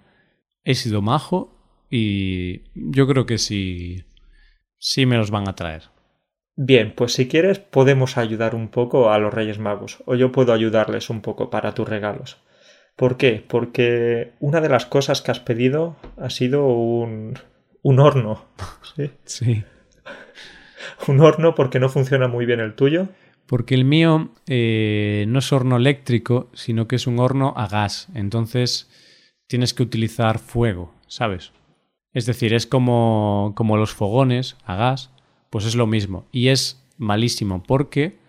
He 0.65 0.75
sido 0.75 1.03
majo 1.03 1.57
y 1.91 2.63
yo 2.75 3.07
creo 3.07 3.27
que 3.27 3.39
sí, 3.39 4.05
sí 4.79 5.07
me 5.07 5.17
los 5.17 5.31
van 5.31 5.49
a 5.49 5.55
traer. 5.55 5.85
Bien, 6.57 6.93
pues 6.95 7.15
si 7.15 7.29
quieres 7.29 7.59
podemos 7.59 8.19
ayudar 8.19 8.55
un 8.55 8.69
poco 8.69 9.11
a 9.11 9.19
los 9.19 9.33
Reyes 9.33 9.59
Magos, 9.59 10.03
o 10.05 10.15
yo 10.15 10.33
puedo 10.33 10.53
ayudarles 10.53 11.09
un 11.09 11.23
poco 11.23 11.51
para 11.51 11.75
tus 11.75 11.89
regalos. 11.89 12.39
¿Por 13.03 13.17
qué? 13.17 13.45
Porque 13.49 14.31
una 14.39 14.61
de 14.61 14.69
las 14.69 14.87
cosas 14.87 15.23
que 15.23 15.33
has 15.33 15.41
pedido 15.41 15.97
ha 16.19 16.31
sido 16.31 16.69
un, 16.69 17.37
un 17.83 17.99
horno. 17.99 18.45
Sí. 18.95 19.11
sí. 19.25 19.65
Un 21.09 21.19
horno 21.19 21.57
porque 21.57 21.81
no 21.81 21.89
funciona 21.89 22.29
muy 22.29 22.47
bien 22.47 22.61
el 22.61 22.77
tuyo. 22.77 23.09
Porque 23.47 23.75
el 23.75 23.85
mío 23.85 24.31
eh, 24.47 25.25
no 25.27 25.41
es 25.41 25.53
horno 25.53 25.79
eléctrico, 25.79 26.49
sino 26.53 26.87
que 26.87 26.95
es 26.95 27.09
un 27.09 27.19
horno 27.19 27.55
a 27.57 27.67
gas. 27.67 28.07
Entonces 28.15 28.89
tienes 29.49 29.75
que 29.75 29.83
utilizar 29.83 30.39
fuego, 30.39 30.95
¿sabes? 31.09 31.51
Es 32.13 32.25
decir, 32.25 32.55
es 32.55 32.69
como, 32.69 33.53
como 33.57 33.79
los 33.79 33.93
fogones 33.93 34.57
a 34.65 34.77
gas, 34.77 35.11
pues 35.51 35.65
es 35.65 35.75
lo 35.75 35.89
mismo. 35.89 36.29
Y 36.31 36.51
es 36.51 36.89
malísimo 36.99 37.65
porque 37.65 38.21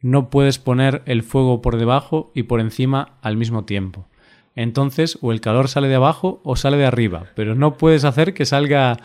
no 0.00 0.30
puedes 0.30 0.58
poner 0.58 1.02
el 1.04 1.22
fuego 1.22 1.60
por 1.60 1.76
debajo 1.76 2.32
y 2.34 2.44
por 2.44 2.60
encima 2.60 3.18
al 3.20 3.36
mismo 3.36 3.66
tiempo. 3.66 4.06
Entonces, 4.54 5.18
o 5.22 5.32
el 5.32 5.40
calor 5.40 5.68
sale 5.68 5.88
de 5.88 5.94
abajo 5.94 6.40
o 6.44 6.56
sale 6.56 6.76
de 6.76 6.86
arriba, 6.86 7.26
pero 7.34 7.54
no 7.54 7.76
puedes 7.78 8.04
hacer 8.04 8.34
que 8.34 8.44
salga 8.44 8.98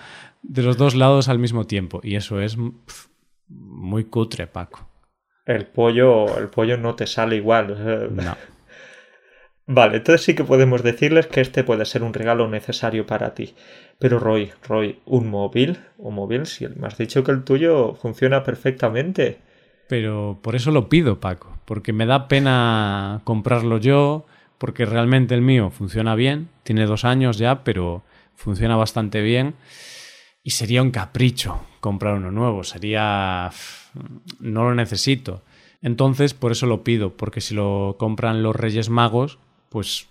de 0.44 0.62
los 0.62 0.78
dos 0.78 0.96
lados 0.96 1.30
al 1.30 1.40
mismo 1.40 1.66
tiempo. 1.66 2.02
Y 2.04 2.16
eso 2.16 2.42
es 2.42 2.58
muy 3.48 4.06
cutre, 4.06 4.48
Paco. 4.48 4.88
El 5.46 5.66
pollo, 5.66 6.38
el 6.38 6.50
pollo 6.50 6.78
no 6.78 6.96
te 6.96 7.08
sale 7.08 7.38
igual. 7.38 8.12
No. 8.14 8.36
Vale, 9.70 9.98
entonces 9.98 10.24
sí 10.24 10.34
que 10.34 10.46
podemos 10.46 10.82
decirles 10.82 11.28
que 11.28 11.42
este 11.42 11.66
puede 11.66 11.84
ser 11.84 12.02
un 12.04 12.14
regalo 12.14 12.48
necesario 12.48 13.06
para 13.06 13.34
ti. 13.34 13.54
Pero 14.00 14.18
Roy, 14.18 14.52
Roy, 14.66 15.00
un 15.06 15.30
móvil, 15.30 15.80
un 15.98 16.16
móvil, 16.16 16.46
si 16.46 16.66
me 16.68 16.88
has 16.88 16.98
dicho 16.98 17.22
que 17.24 17.32
el 17.32 17.44
tuyo 17.44 17.94
funciona 17.96 18.44
perfectamente. 18.44 19.40
Pero 19.90 20.40
por 20.42 20.56
eso 20.56 20.72
lo 20.72 20.88
pido, 20.88 21.20
Paco, 21.20 21.58
porque 21.66 21.92
me 21.92 22.06
da 22.06 22.30
pena 22.30 23.20
comprarlo 23.26 23.78
yo, 23.78 24.26
porque 24.58 24.86
realmente 24.86 25.36
el 25.36 25.42
mío 25.42 25.70
funciona 25.70 26.16
bien, 26.16 26.50
tiene 26.64 26.86
dos 26.86 27.06
años 27.06 27.38
ya, 27.38 27.64
pero 27.64 28.04
funciona 28.36 28.76
bastante 28.76 29.22
bien. 29.22 29.56
Y 30.44 30.52
sería 30.52 30.82
un 30.82 30.92
capricho 30.92 31.62
comprar 31.82 32.16
uno 32.16 32.32
nuevo, 32.32 32.64
sería... 32.64 33.52
no 34.40 34.64
lo 34.64 34.76
necesito. 34.76 35.44
Entonces, 35.82 36.34
por 36.34 36.52
eso 36.52 36.66
lo 36.66 36.84
pido, 36.84 37.16
porque 37.16 37.42
si 37.42 37.54
lo 37.54 37.98
compran 38.00 38.44
los 38.44 38.56
Reyes 38.56 38.90
Magos, 38.90 39.40
pues 39.70 40.08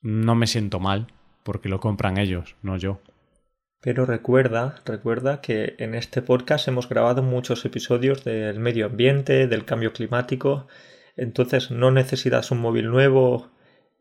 no 0.00 0.34
me 0.34 0.46
siento 0.46 0.80
mal, 0.80 1.08
porque 1.42 1.68
lo 1.68 1.80
compran 1.80 2.18
ellos, 2.18 2.56
no 2.62 2.76
yo. 2.76 3.00
Pero 3.80 4.06
recuerda, 4.06 4.76
recuerda 4.84 5.40
que 5.40 5.74
en 5.78 5.94
este 5.94 6.22
podcast 6.22 6.68
hemos 6.68 6.88
grabado 6.88 7.22
muchos 7.22 7.64
episodios 7.64 8.22
del 8.24 8.60
medio 8.60 8.86
ambiente, 8.86 9.48
del 9.48 9.64
cambio 9.64 9.92
climático, 9.92 10.68
entonces 11.16 11.70
no 11.70 11.90
necesitas 11.90 12.50
un 12.52 12.58
móvil 12.58 12.90
nuevo 12.90 13.50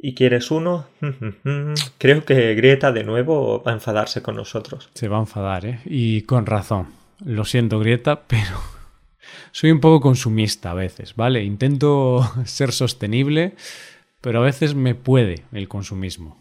y 0.01 0.13
quieres 0.15 0.51
uno. 0.51 0.87
Creo 1.97 2.25
que 2.25 2.55
Grieta 2.55 2.91
de 2.91 3.03
nuevo 3.03 3.61
va 3.63 3.71
a 3.71 3.75
enfadarse 3.75 4.21
con 4.21 4.35
nosotros. 4.35 4.89
Se 4.93 5.07
va 5.07 5.17
a 5.17 5.21
enfadar, 5.21 5.65
¿eh? 5.65 5.79
Y 5.85 6.23
con 6.23 6.45
razón. 6.45 6.87
Lo 7.23 7.45
siento, 7.45 7.79
Grieta, 7.79 8.23
pero 8.27 8.59
soy 9.51 9.71
un 9.71 9.79
poco 9.79 10.01
consumista 10.01 10.71
a 10.71 10.75
veces, 10.75 11.15
¿vale? 11.15 11.43
Intento 11.43 12.29
ser 12.45 12.71
sostenible 12.71 13.55
pero 14.21 14.39
a 14.39 14.43
veces 14.43 14.75
me 14.75 14.95
puede 14.95 15.43
el 15.51 15.67
consumismo. 15.67 16.39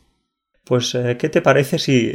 Pues, 0.64 0.94
eh, 0.94 1.16
¿qué 1.18 1.28
te 1.28 1.42
parece 1.42 1.78
si, 1.78 2.12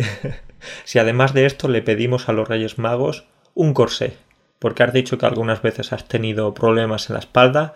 si 0.86 1.00
además 1.00 1.34
de 1.34 1.46
esto 1.46 1.68
le 1.68 1.82
pedimos 1.82 2.30
a 2.30 2.34
los 2.34 2.48
Reyes 2.48 2.78
Magos 2.78 3.26
un 3.56 3.74
corsé? 3.74 4.14
Porque 4.60 4.84
has 4.84 4.94
dicho 4.94 5.18
que 5.18 5.26
algunas 5.26 5.62
veces 5.62 5.92
has 5.92 6.08
tenido 6.08 6.54
problemas 6.54 7.10
en 7.10 7.16
la 7.16 7.20
espalda. 7.20 7.74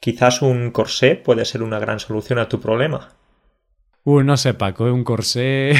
Quizás 0.00 0.42
un 0.42 0.70
corsé 0.70 1.16
puede 1.16 1.44
ser 1.44 1.62
una 1.62 1.78
gran 1.78 2.00
solución 2.00 2.38
a 2.38 2.48
tu 2.48 2.60
problema. 2.60 3.10
Uy, 4.04 4.24
no 4.24 4.36
sé, 4.36 4.54
Paco, 4.54 4.86
¿eh? 4.86 4.92
un 4.92 5.04
corsé. 5.04 5.72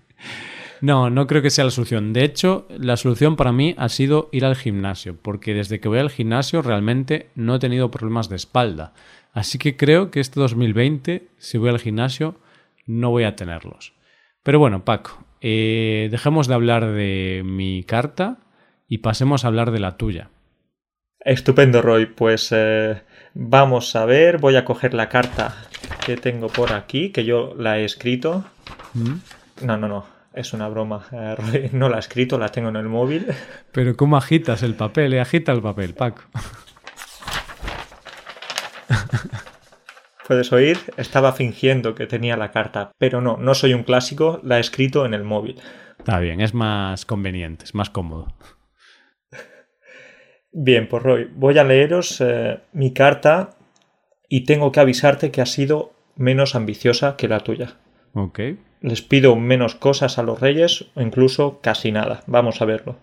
no, 0.80 1.10
no 1.10 1.26
creo 1.26 1.42
que 1.42 1.50
sea 1.50 1.64
la 1.64 1.70
solución. 1.70 2.12
De 2.12 2.22
hecho, 2.24 2.68
la 2.70 2.96
solución 2.96 3.36
para 3.36 3.52
mí 3.52 3.74
ha 3.76 3.88
sido 3.88 4.28
ir 4.30 4.44
al 4.44 4.56
gimnasio, 4.56 5.16
porque 5.20 5.54
desde 5.54 5.80
que 5.80 5.88
voy 5.88 5.98
al 5.98 6.10
gimnasio 6.10 6.62
realmente 6.62 7.30
no 7.34 7.56
he 7.56 7.58
tenido 7.58 7.90
problemas 7.90 8.28
de 8.28 8.36
espalda. 8.36 8.92
Así 9.32 9.58
que 9.58 9.76
creo 9.76 10.10
que 10.10 10.20
este 10.20 10.38
2020, 10.40 11.28
si 11.38 11.58
voy 11.58 11.70
al 11.70 11.80
gimnasio, 11.80 12.36
no 12.86 13.10
voy 13.10 13.24
a 13.24 13.36
tenerlos. 13.36 13.94
Pero 14.42 14.60
bueno, 14.60 14.84
Paco, 14.84 15.24
eh, 15.40 16.08
dejemos 16.10 16.46
de 16.46 16.54
hablar 16.54 16.86
de 16.92 17.42
mi 17.44 17.82
carta 17.82 18.38
y 18.88 18.98
pasemos 18.98 19.44
a 19.44 19.48
hablar 19.48 19.72
de 19.72 19.80
la 19.80 19.96
tuya. 19.96 20.30
Estupendo, 21.20 21.82
Roy. 21.82 22.06
Pues 22.06 22.52
eh, 22.52 23.02
vamos 23.36 23.94
a 23.94 24.06
ver, 24.06 24.38
voy 24.38 24.56
a 24.56 24.64
coger 24.64 24.94
la 24.94 25.10
carta 25.10 25.54
que 26.04 26.16
tengo 26.16 26.48
por 26.48 26.72
aquí, 26.72 27.10
que 27.10 27.24
yo 27.24 27.54
la 27.56 27.78
he 27.78 27.84
escrito. 27.84 28.44
¿Mm? 28.94 29.14
No, 29.62 29.76
no, 29.76 29.88
no, 29.88 30.06
es 30.34 30.52
una 30.52 30.68
broma. 30.68 31.06
Eh, 31.12 31.70
no 31.72 31.88
la 31.88 31.96
he 31.96 32.00
escrito, 32.00 32.38
la 32.38 32.48
tengo 32.48 32.70
en 32.70 32.76
el 32.76 32.88
móvil. 32.88 33.26
Pero 33.72 33.96
¿cómo 33.96 34.16
agitas 34.16 34.62
el 34.62 34.74
papel? 34.74 35.18
Agita 35.18 35.52
el 35.52 35.60
papel, 35.60 35.94
Paco. 35.94 36.22
Puedes 40.26 40.52
oír, 40.52 40.78
estaba 40.96 41.32
fingiendo 41.32 41.94
que 41.94 42.06
tenía 42.08 42.36
la 42.36 42.50
carta, 42.50 42.90
pero 42.98 43.20
no, 43.20 43.36
no 43.36 43.54
soy 43.54 43.74
un 43.74 43.84
clásico, 43.84 44.40
la 44.42 44.56
he 44.56 44.60
escrito 44.60 45.06
en 45.06 45.14
el 45.14 45.22
móvil. 45.22 45.60
Está 45.98 46.18
bien, 46.18 46.40
es 46.40 46.52
más 46.52 47.06
conveniente, 47.06 47.64
es 47.64 47.76
más 47.76 47.90
cómodo. 47.90 48.34
Bien, 50.58 50.88
pues 50.88 51.02
Roy, 51.02 51.30
voy 51.34 51.58
a 51.58 51.64
leeros 51.64 52.18
eh, 52.20 52.60
mi 52.72 52.94
carta 52.94 53.56
y 54.28 54.44
tengo 54.44 54.72
que 54.72 54.80
avisarte 54.80 55.30
que 55.30 55.42
ha 55.42 55.46
sido 55.46 55.92
menos 56.16 56.54
ambiciosa 56.54 57.16
que 57.16 57.28
la 57.28 57.40
tuya. 57.40 57.74
Ok. 58.14 58.40
Les 58.80 59.02
pido 59.02 59.36
menos 59.36 59.74
cosas 59.74 60.18
a 60.18 60.22
los 60.22 60.40
reyes 60.40 60.86
o 60.94 61.02
incluso 61.02 61.60
casi 61.60 61.92
nada. 61.92 62.22
Vamos 62.26 62.62
a 62.62 62.64
verlo. 62.64 62.96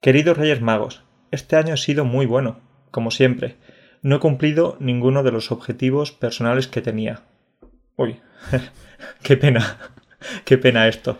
Queridos 0.00 0.38
Reyes 0.38 0.60
Magos, 0.60 1.02
este 1.32 1.56
año 1.56 1.74
ha 1.74 1.78
sido 1.78 2.04
muy 2.04 2.26
bueno, 2.26 2.60
como 2.92 3.10
siempre 3.10 3.56
no 4.02 4.16
he 4.16 4.20
cumplido 4.20 4.76
ninguno 4.78 5.22
de 5.22 5.32
los 5.32 5.50
objetivos 5.50 6.12
personales 6.12 6.68
que 6.68 6.82
tenía. 6.82 7.22
Uy, 7.96 8.20
qué 9.22 9.36
pena, 9.36 9.78
qué 10.44 10.58
pena 10.58 10.88
esto. 10.88 11.18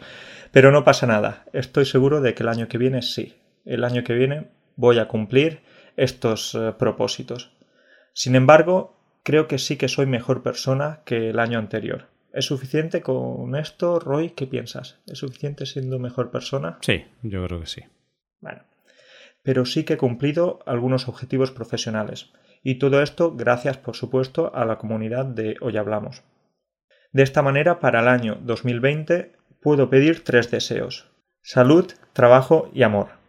Pero 0.50 0.70
no 0.70 0.84
pasa 0.84 1.06
nada, 1.06 1.44
estoy 1.52 1.86
seguro 1.86 2.20
de 2.20 2.34
que 2.34 2.42
el 2.42 2.48
año 2.48 2.68
que 2.68 2.78
viene 2.78 3.02
sí. 3.02 3.36
El 3.64 3.84
año 3.84 4.04
que 4.04 4.14
viene 4.14 4.48
voy 4.76 4.98
a 4.98 5.08
cumplir 5.08 5.60
estos 5.96 6.54
eh, 6.54 6.72
propósitos. 6.78 7.52
Sin 8.12 8.34
embargo, 8.34 8.96
creo 9.22 9.48
que 9.48 9.58
sí 9.58 9.76
que 9.76 9.88
soy 9.88 10.06
mejor 10.06 10.42
persona 10.42 11.00
que 11.04 11.30
el 11.30 11.38
año 11.38 11.58
anterior. 11.58 12.08
¿Es 12.32 12.46
suficiente 12.46 13.02
con 13.02 13.54
esto, 13.56 13.98
Roy? 13.98 14.30
¿Qué 14.30 14.46
piensas? 14.46 14.98
¿Es 15.06 15.18
suficiente 15.18 15.66
siendo 15.66 15.98
mejor 15.98 16.30
persona? 16.30 16.78
Sí, 16.80 17.04
yo 17.22 17.44
creo 17.46 17.60
que 17.60 17.66
sí. 17.66 17.82
Bueno. 18.40 18.62
Pero 19.42 19.64
sí 19.64 19.84
que 19.84 19.94
he 19.94 19.98
cumplido 19.98 20.60
algunos 20.66 21.08
objetivos 21.08 21.50
profesionales. 21.50 22.32
Y 22.62 22.76
todo 22.76 23.02
esto 23.02 23.34
gracias, 23.34 23.76
por 23.76 23.96
supuesto, 23.96 24.54
a 24.54 24.64
la 24.64 24.78
comunidad 24.78 25.26
de 25.26 25.56
Hoy 25.60 25.76
Hablamos. 25.76 26.22
De 27.12 27.22
esta 27.22 27.42
manera, 27.42 27.80
para 27.80 28.00
el 28.00 28.08
año 28.08 28.38
2020 28.40 29.32
puedo 29.60 29.90
pedir 29.90 30.24
tres 30.24 30.50
deseos. 30.50 31.10
Salud, 31.42 31.92
trabajo 32.12 32.70
y 32.72 32.84
amor. 32.84 33.21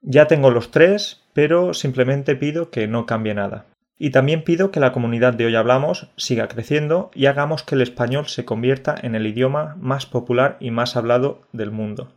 Ya 0.00 0.26
tengo 0.26 0.50
los 0.50 0.70
tres, 0.70 1.22
pero 1.32 1.74
simplemente 1.74 2.36
pido 2.36 2.70
que 2.70 2.86
no 2.86 3.06
cambie 3.06 3.34
nada. 3.34 3.66
Y 3.98 4.10
también 4.10 4.44
pido 4.44 4.70
que 4.70 4.78
la 4.78 4.92
comunidad 4.92 5.34
de 5.34 5.46
Hoy 5.46 5.56
Hablamos 5.56 6.08
siga 6.16 6.46
creciendo 6.46 7.10
y 7.14 7.26
hagamos 7.26 7.64
que 7.64 7.74
el 7.74 7.82
español 7.82 8.26
se 8.26 8.44
convierta 8.44 8.94
en 9.02 9.16
el 9.16 9.26
idioma 9.26 9.76
más 9.80 10.06
popular 10.06 10.56
y 10.60 10.70
más 10.70 10.96
hablado 10.96 11.42
del 11.52 11.72
mundo. 11.72 12.12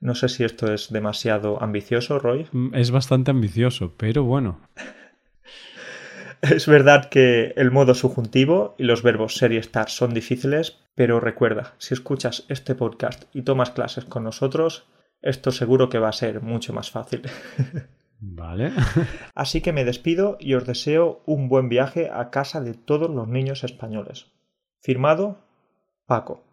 No 0.00 0.16
sé 0.16 0.28
si 0.28 0.42
esto 0.42 0.72
es 0.72 0.90
demasiado 0.90 1.62
ambicioso, 1.62 2.18
Roy. 2.18 2.48
Mm, 2.50 2.74
es 2.74 2.90
bastante 2.90 3.30
ambicioso, 3.30 3.94
pero 3.96 4.24
bueno. 4.24 4.60
Es 6.42 6.66
verdad 6.66 7.08
que 7.08 7.54
el 7.56 7.70
modo 7.70 7.94
subjuntivo 7.94 8.74
y 8.76 8.82
los 8.82 9.04
verbos 9.04 9.36
ser 9.36 9.52
y 9.52 9.58
estar 9.58 9.88
son 9.88 10.12
difíciles, 10.12 10.80
pero 10.96 11.20
recuerda, 11.20 11.74
si 11.78 11.94
escuchas 11.94 12.46
este 12.48 12.74
podcast 12.74 13.24
y 13.32 13.42
tomas 13.42 13.70
clases 13.70 14.04
con 14.06 14.24
nosotros, 14.24 14.88
esto 15.22 15.52
seguro 15.52 15.88
que 15.88 15.98
va 15.98 16.08
a 16.08 16.12
ser 16.12 16.42
mucho 16.42 16.72
más 16.72 16.90
fácil. 16.90 17.22
Vale. 18.24 18.72
Así 19.34 19.60
que 19.60 19.72
me 19.72 19.84
despido 19.84 20.36
y 20.38 20.54
os 20.54 20.64
deseo 20.64 21.22
un 21.26 21.48
buen 21.48 21.68
viaje 21.68 22.08
a 22.12 22.30
casa 22.30 22.60
de 22.60 22.74
todos 22.74 23.10
los 23.10 23.26
niños 23.26 23.64
españoles. 23.64 24.30
Firmado 24.80 25.38
Paco. 26.06 26.44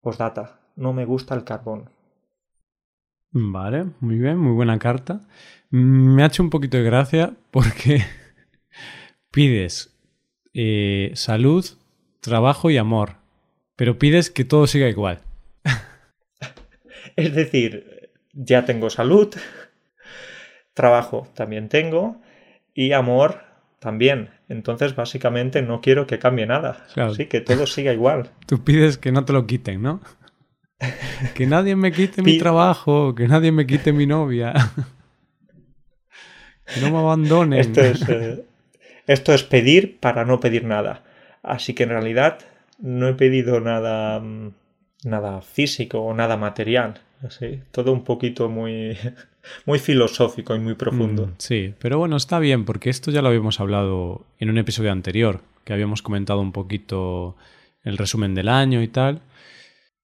Postdata. 0.00 0.60
No 0.74 0.92
me 0.92 1.04
gusta 1.04 1.34
el 1.34 1.44
carbón. 1.44 1.90
Vale, 3.30 3.86
muy 4.00 4.18
bien, 4.18 4.38
muy 4.38 4.52
buena 4.52 4.78
carta. 4.78 5.20
Me 5.70 6.22
ha 6.22 6.26
hecho 6.26 6.42
un 6.42 6.50
poquito 6.50 6.76
de 6.76 6.82
gracia 6.82 7.34
porque 7.50 8.04
pides 9.30 9.96
eh, 10.52 11.12
salud, 11.14 11.64
trabajo 12.20 12.70
y 12.70 12.76
amor, 12.76 13.16
pero 13.76 13.98
pides 13.98 14.30
que 14.30 14.44
todo 14.44 14.66
siga 14.66 14.88
igual. 14.88 15.20
Es 17.16 17.34
decir, 17.34 18.10
ya 18.32 18.64
tengo 18.64 18.90
salud, 18.90 19.34
trabajo 20.74 21.28
también 21.34 21.68
tengo 21.68 22.20
y 22.74 22.92
amor 22.92 23.40
también. 23.78 24.30
Entonces, 24.48 24.94
básicamente, 24.94 25.62
no 25.62 25.80
quiero 25.80 26.06
que 26.06 26.18
cambie 26.18 26.46
nada. 26.46 26.86
Sí, 27.16 27.26
que 27.26 27.40
todo 27.40 27.66
siga 27.66 27.92
igual. 27.92 28.30
Tú 28.46 28.62
pides 28.62 28.98
que 28.98 29.12
no 29.12 29.24
te 29.24 29.32
lo 29.32 29.46
quiten, 29.46 29.82
¿no? 29.82 30.00
que 31.34 31.46
nadie 31.46 31.76
me 31.76 31.92
quite 31.92 32.22
mi 32.22 32.38
trabajo, 32.38 33.14
que 33.14 33.28
nadie 33.28 33.52
me 33.52 33.66
quite 33.66 33.92
mi 33.92 34.06
novia. 34.06 34.54
que 36.74 36.80
no 36.80 36.90
me 36.90 36.98
abandonen. 36.98 37.60
Esto 37.60 37.82
es, 37.82 38.08
eh, 38.08 38.44
esto 39.06 39.34
es 39.34 39.42
pedir 39.42 39.98
para 39.98 40.24
no 40.24 40.40
pedir 40.40 40.64
nada. 40.64 41.04
Así 41.42 41.74
que 41.74 41.82
en 41.82 41.90
realidad 41.90 42.38
no 42.78 43.08
he 43.08 43.14
pedido 43.14 43.60
nada, 43.60 44.20
mm, 44.20 44.54
nada 45.04 45.40
físico 45.42 46.00
o 46.00 46.14
nada 46.14 46.36
material. 46.36 47.00
Así, 47.26 47.60
todo 47.70 47.92
un 47.92 48.02
poquito 48.02 48.48
muy, 48.48 48.96
muy 49.66 49.78
filosófico 49.78 50.54
y 50.54 50.58
muy 50.58 50.74
profundo. 50.74 51.28
Mm, 51.28 51.34
sí, 51.38 51.74
pero 51.78 51.98
bueno, 51.98 52.16
está 52.16 52.38
bien, 52.38 52.64
porque 52.64 52.90
esto 52.90 53.10
ya 53.10 53.22
lo 53.22 53.28
habíamos 53.28 53.60
hablado 53.60 54.26
en 54.38 54.50
un 54.50 54.58
episodio 54.58 54.90
anterior, 54.90 55.40
que 55.64 55.72
habíamos 55.72 56.02
comentado 56.02 56.40
un 56.40 56.52
poquito 56.52 57.36
el 57.84 57.98
resumen 57.98 58.34
del 58.34 58.48
año 58.48 58.82
y 58.82 58.88
tal. 58.88 59.20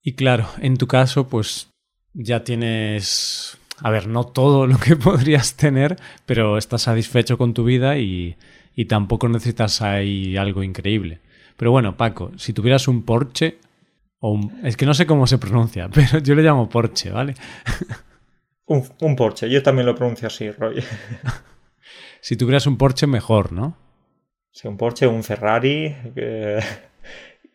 Y 0.02 0.12
claro, 0.12 0.48
en 0.60 0.76
tu 0.76 0.86
caso, 0.86 1.28
pues 1.28 1.70
ya 2.14 2.44
tienes, 2.44 3.58
a 3.80 3.90
ver, 3.90 4.06
no 4.06 4.24
todo 4.24 4.66
lo 4.66 4.78
que 4.78 4.96
podrías 4.96 5.56
tener, 5.56 5.96
pero 6.24 6.56
estás 6.56 6.82
satisfecho 6.82 7.36
con 7.36 7.52
tu 7.52 7.64
vida 7.64 7.98
y, 7.98 8.36
y 8.76 8.84
tampoco 8.84 9.28
necesitas 9.28 9.82
ahí 9.82 10.36
algo 10.36 10.62
increíble. 10.62 11.20
Pero 11.56 11.72
bueno, 11.72 11.96
Paco, 11.96 12.30
si 12.36 12.52
tuvieras 12.52 12.86
un 12.86 13.02
Porsche, 13.02 13.58
o 14.20 14.32
un, 14.32 14.60
es 14.64 14.76
que 14.76 14.86
no 14.86 14.94
sé 14.94 15.06
cómo 15.06 15.26
se 15.26 15.38
pronuncia, 15.38 15.88
pero 15.94 16.18
yo 16.18 16.34
le 16.34 16.42
llamo 16.42 16.68
Porsche, 16.68 17.10
¿vale? 17.10 17.34
un, 18.66 18.84
un 19.00 19.16
Porsche, 19.16 19.48
yo 19.48 19.62
también 19.62 19.86
lo 19.86 19.94
pronuncio 19.94 20.28
así, 20.28 20.50
Roy. 20.50 20.82
si 22.20 22.36
tuvieras 22.36 22.66
un 22.66 22.76
Porsche, 22.76 23.06
mejor, 23.06 23.52
¿no? 23.52 23.76
Sí, 24.50 24.66
un 24.66 24.76
Porsche, 24.76 25.06
un 25.06 25.22
Ferrari, 25.22 25.94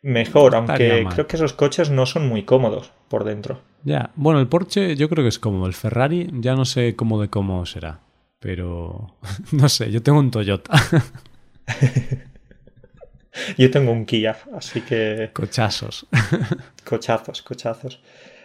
mejor, 0.04 0.56
aunque 0.56 1.06
creo 1.10 1.28
que 1.28 1.36
esos 1.36 1.54
coches 1.54 1.90
no 1.90 2.06
son 2.06 2.28
muy 2.28 2.44
cómodos 2.44 2.92
por 3.10 3.24
dentro. 3.24 3.62
Ya, 3.84 4.12
bueno, 4.16 4.40
el 4.40 4.48
Porsche 4.48 4.96
yo 4.96 5.10
creo 5.10 5.24
que 5.24 5.30
es 5.30 5.40
cómodo, 5.40 5.68
el 5.68 5.74
Ferrari 5.74 6.30
ya 6.34 6.56
no 6.56 6.66
sé 6.66 6.96
cómo 6.96 7.20
de 7.20 7.30
cómo 7.30 7.66
será, 7.66 8.00
pero 8.40 9.16
no 9.52 9.68
sé, 9.70 9.92
yo 9.92 10.02
tengo 10.02 10.20
un 10.20 10.32
Toyota. 10.32 10.74
Yo 13.58 13.72
tengo 13.72 13.92
un 13.92 14.06
Kia, 14.06 14.38
así 14.56 14.82
que... 14.82 15.32
Cochazos. 15.34 16.08
Cochazos, 16.86 17.42
cochazos. 17.42 18.02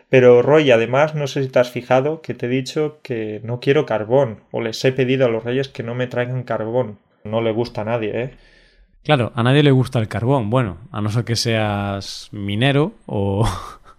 Pero 0.08 0.42
Roy, 0.42 0.70
además, 0.70 1.14
no 1.14 1.26
sé 1.26 1.42
si 1.42 1.48
te 1.48 1.58
has 1.58 1.70
fijado 1.70 2.22
que 2.22 2.34
te 2.34 2.46
he 2.46 2.48
dicho 2.48 3.00
que 3.02 3.40
no 3.44 3.60
quiero 3.60 3.84
carbón, 3.84 4.40
o 4.50 4.62
les 4.62 4.82
he 4.84 4.92
pedido 4.92 5.26
a 5.26 5.28
los 5.28 5.44
reyes 5.44 5.68
que 5.68 5.82
no 5.82 5.94
me 5.94 6.06
traigan 6.06 6.44
carbón. 6.44 6.98
No 7.24 7.42
le 7.42 7.52
gusta 7.52 7.82
a 7.82 7.84
nadie, 7.84 8.22
¿eh? 8.22 8.30
Claro, 9.04 9.32
a 9.34 9.42
nadie 9.42 9.62
le 9.62 9.70
gusta 9.70 9.98
el 9.98 10.08
carbón. 10.08 10.48
Bueno, 10.50 10.78
a 10.92 11.00
no 11.02 11.10
ser 11.10 11.24
que 11.24 11.36
seas 11.36 12.28
minero 12.32 12.94
o, 13.06 13.46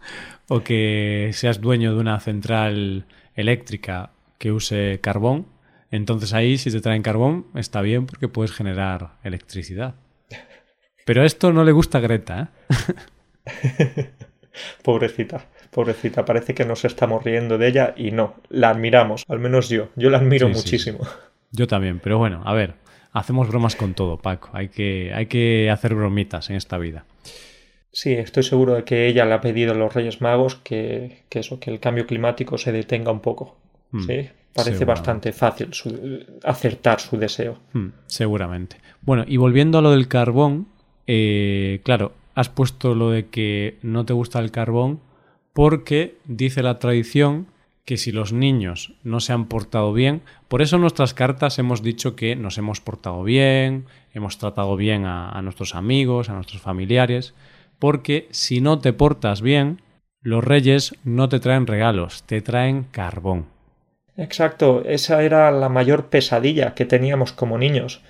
o 0.48 0.62
que 0.62 1.30
seas 1.34 1.62
dueño 1.62 1.94
de 1.94 2.00
una 2.00 2.20
central 2.20 3.06
eléctrica 3.36 4.12
que 4.40 4.52
use 4.52 5.00
carbón. 5.02 5.46
Entonces 5.92 6.34
ahí, 6.34 6.58
si 6.58 6.72
te 6.72 6.82
traen 6.82 7.04
carbón, 7.04 7.46
está 7.56 7.82
bien 7.82 8.08
porque 8.08 8.28
puedes 8.28 8.52
generar 8.52 9.14
electricidad. 9.24 9.96
Pero 11.06 11.24
esto 11.24 11.52
no 11.52 11.64
le 11.64 11.72
gusta 11.72 11.98
a 11.98 12.02
Greta, 12.02 12.52
¿eh? 12.70 14.10
pobrecita, 14.84 15.48
pobrecita. 15.72 16.26
Parece 16.26 16.54
que 16.54 16.66
nos 16.66 16.86
estamos 16.86 17.24
riendo 17.24 17.58
de 17.58 17.68
ella 17.68 17.94
y 17.96 18.12
no, 18.12 18.36
la 18.50 18.70
admiramos, 18.70 19.24
al 19.28 19.40
menos 19.40 19.70
yo. 19.70 19.90
Yo 19.96 20.10
la 20.10 20.18
admiro 20.18 20.50
muchísimo. 20.50 21.00
Yo 21.52 21.68
también, 21.68 22.00
pero 22.00 22.18
bueno, 22.18 22.42
a 22.46 22.54
ver, 22.54 22.76
hacemos 23.12 23.48
bromas 23.48 23.76
con 23.76 23.94
todo, 23.94 24.18
Paco. 24.18 24.50
Hay 24.54 24.70
que, 24.70 25.12
hay 25.14 25.26
que 25.26 25.70
hacer 25.70 25.96
bromitas 25.96 26.50
en 26.50 26.56
esta 26.56 26.78
vida. 26.78 27.06
Sí, 27.92 28.14
estoy 28.14 28.44
seguro 28.44 28.76
de 28.76 28.84
que 28.84 29.08
ella 29.08 29.26
le 29.26 29.34
ha 29.34 29.42
pedido 29.42 29.72
a 29.72 29.76
los 29.76 29.94
Reyes 29.94 30.22
Magos 30.22 30.56
que, 30.56 31.24
eso, 31.32 31.60
que 31.60 31.72
el 31.72 31.80
cambio 31.80 32.06
climático 32.06 32.58
se 32.58 32.72
detenga 32.72 33.12
un 33.12 33.20
poco. 33.20 33.58
Hmm, 33.92 34.06
sí, 34.06 34.30
parece 34.54 34.86
bastante 34.86 35.32
fácil 35.32 35.72
acertar 36.44 37.00
su 37.00 37.18
deseo. 37.18 37.58
Hmm, 37.74 37.88
seguramente. 38.06 38.78
Bueno, 39.02 39.26
y 39.28 39.38
volviendo 39.38 39.80
a 39.80 39.82
lo 39.82 39.92
del 39.92 40.08
carbón, 40.08 40.68
eh, 41.12 41.82
claro, 41.84 42.14
has 42.36 42.50
puesto 42.50 42.94
lo 42.94 43.10
de 43.10 43.30
que 43.30 43.80
no 43.82 44.06
te 44.06 44.14
gusta 44.14 44.38
el 44.38 44.52
carbón 44.52 45.00
porque 45.54 46.20
dice 46.26 46.62
la 46.62 46.78
tradición 46.78 47.48
que 47.84 47.98
si 47.98 48.12
los 48.12 48.32
niños 48.32 48.94
no 49.02 49.20
se 49.20 49.34
han 49.34 49.46
portado 49.46 49.92
bien, 49.92 50.22
por 50.48 50.62
eso 50.62 50.76
en 50.76 50.84
nuestras 50.84 51.16
cartas 51.16 51.58
hemos 51.58 51.82
dicho 51.82 52.16
que 52.16 52.36
nos 52.36 52.60
hemos 52.60 52.80
portado 52.80 53.24
bien, 53.24 53.86
hemos 54.14 54.38
tratado 54.38 54.76
bien 54.76 55.06
a, 55.06 55.32
a 55.32 55.42
nuestros 55.42 55.74
amigos, 55.74 56.30
a 56.30 56.34
nuestros 56.34 56.62
familiares, 56.62 57.34
porque 57.80 58.28
si 58.30 58.62
no 58.62 58.78
te 58.78 58.94
portas 58.94 59.42
bien, 59.42 59.82
los 60.22 60.44
reyes 60.44 60.94
no 61.04 61.28
te 61.28 61.40
traen 61.40 61.66
regalos, 61.66 62.22
te 62.28 62.42
traen 62.42 62.84
carbón. 62.84 63.48
Exacto, 64.16 64.84
esa 64.86 65.24
era 65.24 65.50
la 65.50 65.70
mayor 65.70 66.10
pesadilla 66.10 66.76
que 66.76 66.86
teníamos 66.86 67.32
como 67.32 67.58
niños. 67.58 68.04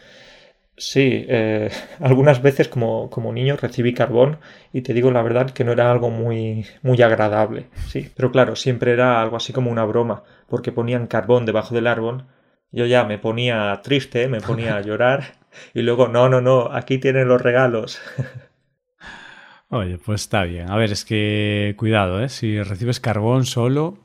Sí, 0.80 1.26
eh, 1.28 1.70
algunas 2.00 2.42
veces 2.42 2.70
como, 2.70 3.10
como, 3.10 3.34
niño 3.34 3.58
recibí 3.58 3.94
carbón 3.94 4.39
y 4.72 4.82
te 4.82 4.94
digo 4.94 5.12
la 5.12 5.22
verdad 5.22 5.52
que 5.52 5.65
no 5.65 5.74
era 5.74 5.92
algo 5.92 6.10
muy, 6.10 6.65
muy 6.82 7.02
agradable. 7.02 7.68
Sí, 7.88 8.10
pero 8.15 8.32
claro, 8.32 8.56
siempre 8.56 8.94
era 8.94 9.22
algo 9.22 9.36
así 9.36 9.52
como 9.52 9.70
una 9.70 9.84
broma, 9.84 10.24
porque 10.48 10.72
ponían 10.72 11.08
carbón 11.08 11.46
debajo 11.46 11.76
del 11.76 11.86
árbol. 11.86 12.26
Yo 12.72 12.86
ya 12.86 13.04
me 13.04 13.18
ponía 13.18 13.80
triste, 13.84 14.30
me 14.30 14.39
ponía 14.39 14.78
a 14.78 14.82
llorar 14.86 15.36
y 15.74 15.82
luego, 15.82 16.08
no, 16.08 16.30
no, 16.30 16.39
no, 16.39 16.72
aquí 16.72 16.98
tienen 16.98 17.28
los 17.28 17.42
regalos. 17.42 18.00
Oye, 19.70 19.98
pues 19.98 20.22
está 20.22 20.46
bien. 20.46 20.72
A 20.72 20.78
ver, 20.78 20.92
es 20.92 21.04
que 21.04 21.76
cuidado, 21.78 22.24
¿eh? 22.24 22.30
Si 22.30 22.63
recibes 22.63 23.00
carbón 23.00 23.46
solo, 23.46 24.00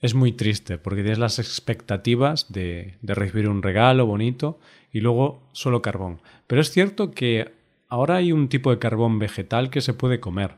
es 0.00 0.14
muy 0.14 0.32
triste 0.32 0.78
porque 0.78 1.02
tienes 1.02 1.18
las 1.18 1.38
expectativas 1.38 2.52
de, 2.52 2.98
de 3.02 3.14
recibir 3.14 3.48
un 3.48 3.62
regalo 3.62 4.04
bonito 4.04 4.58
y 4.92 5.00
luego 5.00 5.42
solo 5.52 5.82
carbón. 5.82 6.20
Pero 6.46 6.60
es 6.60 6.70
cierto 6.70 7.10
que 7.10 7.52
ahora 7.88 8.16
hay 8.16 8.32
un 8.32 8.48
tipo 8.48 8.70
de 8.70 8.78
carbón 8.78 9.18
vegetal 9.18 9.70
que 9.70 9.80
se 9.80 9.94
puede 9.94 10.20
comer. 10.20 10.52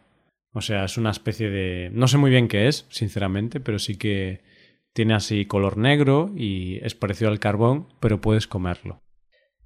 O 0.52 0.60
sea, 0.60 0.84
es 0.84 0.96
una 0.98 1.10
especie 1.10 1.50
de... 1.50 1.90
No 1.92 2.08
sé 2.08 2.18
muy 2.18 2.30
bien 2.30 2.48
qué 2.48 2.66
es, 2.66 2.86
sinceramente, 2.90 3.60
pero 3.60 3.78
sí 3.78 3.96
que 3.96 4.40
tiene 4.92 5.14
así 5.14 5.46
color 5.46 5.76
negro 5.76 6.30
y 6.36 6.84
es 6.84 6.94
parecido 6.94 7.30
al 7.30 7.38
carbón, 7.38 7.86
pero 8.00 8.20
puedes 8.20 8.46
comerlo. 8.46 9.00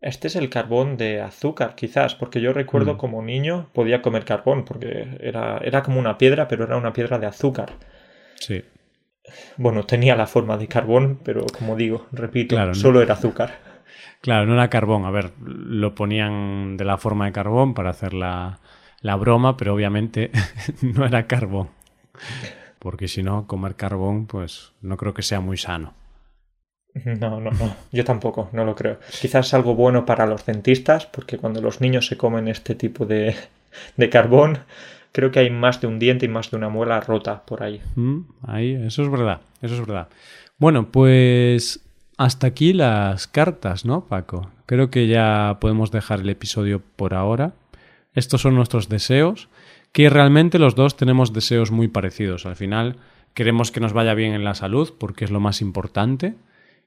Este 0.01 0.29
es 0.29 0.37
el 0.37 0.51
carbón 0.51 0.99
de 0.99 1.23
azúcar, 1.23 1.75
quizás, 1.75 2.15
porque 2.15 2.43
yo 2.43 2.53
recuerdo 2.53 2.95
mm. 2.95 2.97
como 2.99 3.23
niño 3.23 3.71
podía 3.73 4.03
comer 4.03 4.27
carbón, 4.27 4.67
porque 4.67 5.17
era, 5.21 5.59
era 5.65 5.83
como 5.83 5.99
una 5.99 6.19
piedra, 6.19 6.47
pero 6.47 6.65
era 6.65 6.77
una 6.77 6.93
piedra 6.93 7.19
de 7.19 7.27
azúcar. 7.27 7.73
Sí. 8.35 8.63
Bueno, 9.57 9.85
tenía 9.85 10.15
la 10.15 10.27
forma 10.27 10.59
de 10.59 10.69
carbón, 10.69 11.21
pero 11.25 11.47
como 11.47 11.75
digo, 11.77 12.07
repito, 12.13 12.75
solo 12.75 13.01
era 13.01 13.15
azúcar. 13.15 13.74
Claro, 14.21 14.47
no 14.47 14.55
era 14.55 14.71
carbón. 14.71 15.05
A 15.05 15.11
ver, 15.11 15.33
lo 15.41 15.95
ponían 15.95 16.77
de 16.77 16.85
la 16.85 16.99
forma 16.99 17.27
de 17.27 17.33
carbón 17.33 17.75
para 17.75 17.91
hacer 17.91 18.15
la, 18.15 18.59
la 19.01 19.17
broma, 19.17 19.57
pero 19.57 19.75
obviamente 19.75 20.31
no 20.83 21.05
era 21.05 21.27
carbón. 21.27 21.69
Porque 22.79 23.09
si 23.09 23.23
no, 23.23 23.47
comer 23.47 23.77
carbón, 23.77 24.27
pues 24.27 24.73
no 24.81 24.97
creo 24.97 25.15
que 25.15 25.23
sea 25.23 25.41
muy 25.41 25.57
sano. 25.57 25.95
No, 27.05 27.41
no, 27.41 27.51
no. 27.51 27.77
Yo 27.93 28.05
tampoco, 28.05 28.49
no 28.53 28.65
lo 28.65 28.75
creo. 28.75 28.99
Quizás 29.21 29.53
algo 29.53 29.75
bueno 29.75 30.07
para 30.07 30.27
los 30.27 30.47
dentistas, 30.47 31.07
porque 31.07 31.39
cuando 31.39 31.61
los 31.61 31.81
niños 31.81 32.07
se 32.07 32.17
comen 32.17 32.47
este 32.47 32.75
tipo 32.77 33.05
de, 33.05 33.35
de 33.97 34.11
carbón, 34.11 34.61
creo 35.13 35.31
que 35.31 35.41
hay 35.41 35.51
más 35.51 35.81
de 35.81 35.87
un 35.87 35.99
diente 35.99 36.27
y 36.27 36.29
más 36.29 36.51
de 36.51 36.57
una 36.57 36.69
muela 36.69 37.01
rota 37.01 37.45
por 37.45 37.63
ahí. 37.63 37.81
Mm, 37.97 38.21
ahí, 38.47 38.75
eso 38.75 39.03
es 39.03 39.11
verdad, 39.11 39.41
eso 39.61 39.75
es 39.75 39.81
verdad. 39.81 40.09
Bueno, 40.59 40.91
pues 40.91 41.81
hasta 42.17 42.47
aquí 42.47 42.73
las 42.73 43.27
cartas, 43.27 43.85
¿no, 43.85 44.07
Paco? 44.07 44.51
Creo 44.67 44.91
que 44.91 45.07
ya 45.07 45.59
podemos 45.61 45.91
dejar 45.91 46.21
el 46.21 46.31
episodio 46.31 46.83
por 46.97 47.15
ahora. 47.15 47.55
Estos 48.15 48.43
son 48.43 48.55
nuestros 48.55 48.89
deseos, 48.89 49.49
que 49.93 50.09
realmente 50.11 50.59
los 50.59 50.75
dos 50.75 50.97
tenemos 50.97 51.33
deseos 51.33 51.71
muy 51.71 51.89
parecidos. 51.89 52.47
Al 52.47 52.57
final 52.57 52.97
queremos 53.35 53.71
que 53.71 53.81
nos 53.81 53.93
vaya 53.93 54.15
bien 54.15 54.33
en 54.33 54.45
la 54.45 54.55
salud, 54.55 54.93
porque 54.99 55.25
es 55.25 55.31
lo 55.31 55.41
más 55.41 55.61
importante, 55.61 56.37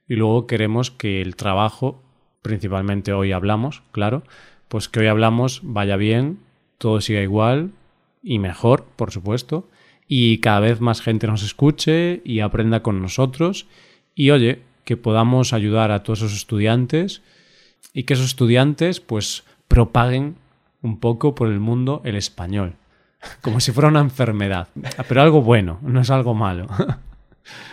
y 0.08 0.16
luego 0.16 0.48
queremos 0.48 0.92
que 0.92 1.22
el 1.22 1.36
trabajo, 1.36 2.04
principalmente 2.42 3.14
hoy 3.14 3.34
hablamos, 3.34 3.84
claro, 3.92 4.24
pues 4.68 4.88
que 4.88 5.02
hoy 5.02 5.08
hablamos 5.08 5.62
vaya 5.64 5.98
bien, 5.98 6.40
todo 6.78 7.02
siga 7.02 7.22
igual 7.22 7.72
y 8.24 8.40
mejor, 8.40 8.86
por 8.96 9.12
supuesto, 9.12 9.70
y 10.08 10.40
cada 10.40 10.62
vez 10.62 10.80
más 10.80 11.02
gente 11.02 11.28
nos 11.28 11.44
escuche 11.44 12.22
y 12.24 12.40
aprenda 12.40 12.82
con 12.82 13.02
nosotros. 13.02 13.68
Y 14.16 14.32
oye, 14.32 14.62
que 14.88 14.96
podamos 14.96 15.52
ayudar 15.52 15.92
a 15.92 16.02
todos 16.02 16.20
esos 16.20 16.34
estudiantes 16.34 17.22
y 17.92 18.04
que 18.04 18.14
esos 18.14 18.28
estudiantes 18.28 19.02
pues 19.02 19.44
propaguen 19.68 20.38
un 20.82 21.02
poco 21.02 21.36
por 21.36 21.50
el 21.50 21.60
mundo 21.60 22.02
el 22.06 22.16
español, 22.16 22.76
como 23.42 23.60
si 23.60 23.74
fuera 23.74 23.90
una 23.90 24.00
enfermedad, 24.00 24.70
pero 25.10 25.22
algo 25.22 25.42
bueno, 25.42 25.78
no 25.82 26.00
es 26.00 26.10
algo 26.10 26.34
malo. 26.34 26.68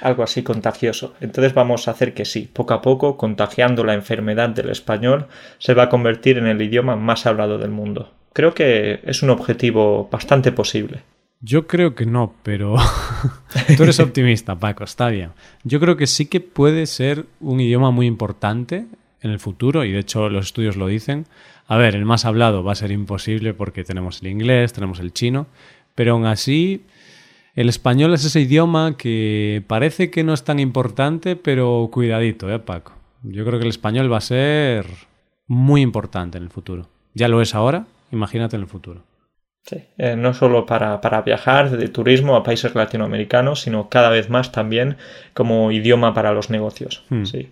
Algo 0.02 0.22
así 0.22 0.44
contagioso. 0.44 1.14
Entonces 1.20 1.52
vamos 1.52 1.88
a 1.88 1.90
hacer 1.90 2.14
que 2.14 2.24
sí, 2.24 2.48
poco 2.52 2.74
a 2.74 2.80
poco, 2.80 3.16
contagiando 3.16 3.82
la 3.82 3.94
enfermedad 3.94 4.50
del 4.50 4.70
español, 4.70 5.26
se 5.58 5.74
va 5.74 5.84
a 5.84 5.88
convertir 5.88 6.38
en 6.38 6.46
el 6.46 6.62
idioma 6.62 6.94
más 6.94 7.26
hablado 7.26 7.58
del 7.58 7.72
mundo. 7.72 8.12
Creo 8.32 8.54
que 8.54 9.00
es 9.02 9.24
un 9.24 9.30
objetivo 9.30 10.08
bastante 10.12 10.52
posible. 10.52 11.02
Yo 11.44 11.66
creo 11.66 11.94
que 11.94 12.06
no, 12.06 12.32
pero 12.42 12.76
tú 13.76 13.82
eres 13.82 14.00
optimista, 14.00 14.58
Paco, 14.58 14.84
está 14.84 15.10
bien. 15.10 15.32
Yo 15.62 15.78
creo 15.78 15.94
que 15.98 16.06
sí 16.06 16.24
que 16.24 16.40
puede 16.40 16.86
ser 16.86 17.26
un 17.38 17.60
idioma 17.60 17.90
muy 17.90 18.06
importante 18.06 18.86
en 19.20 19.30
el 19.30 19.38
futuro, 19.38 19.84
y 19.84 19.92
de 19.92 19.98
hecho 19.98 20.30
los 20.30 20.46
estudios 20.46 20.76
lo 20.76 20.86
dicen. 20.86 21.26
A 21.66 21.76
ver, 21.76 21.96
el 21.96 22.06
más 22.06 22.24
hablado 22.24 22.64
va 22.64 22.72
a 22.72 22.76
ser 22.76 22.92
imposible 22.92 23.52
porque 23.52 23.84
tenemos 23.84 24.22
el 24.22 24.28
inglés, 24.28 24.72
tenemos 24.72 25.00
el 25.00 25.12
chino, 25.12 25.46
pero 25.94 26.12
aún 26.12 26.24
así 26.24 26.84
el 27.54 27.68
español 27.68 28.14
es 28.14 28.24
ese 28.24 28.40
idioma 28.40 28.96
que 28.96 29.62
parece 29.66 30.10
que 30.10 30.24
no 30.24 30.32
es 30.32 30.44
tan 30.44 30.58
importante, 30.58 31.36
pero 31.36 31.90
cuidadito, 31.92 32.50
¿eh, 32.50 32.58
Paco? 32.58 32.92
Yo 33.22 33.44
creo 33.44 33.58
que 33.58 33.64
el 33.64 33.70
español 33.70 34.10
va 34.10 34.16
a 34.16 34.22
ser 34.22 34.86
muy 35.46 35.82
importante 35.82 36.38
en 36.38 36.44
el 36.44 36.50
futuro. 36.50 36.88
Ya 37.12 37.28
lo 37.28 37.42
es 37.42 37.54
ahora, 37.54 37.86
imagínate 38.10 38.56
en 38.56 38.62
el 38.62 38.68
futuro. 38.68 39.02
Sí, 39.66 39.78
eh, 39.96 40.14
no 40.14 40.34
solo 40.34 40.66
para, 40.66 41.00
para, 41.00 41.22
viajar 41.22 41.70
de 41.70 41.88
turismo 41.88 42.36
a 42.36 42.42
países 42.42 42.74
latinoamericanos, 42.74 43.62
sino 43.62 43.88
cada 43.88 44.10
vez 44.10 44.28
más 44.28 44.52
también 44.52 44.98
como 45.32 45.72
idioma 45.72 46.12
para 46.12 46.32
los 46.32 46.50
negocios. 46.50 47.02
Hmm. 47.08 47.24
Sí. 47.24 47.50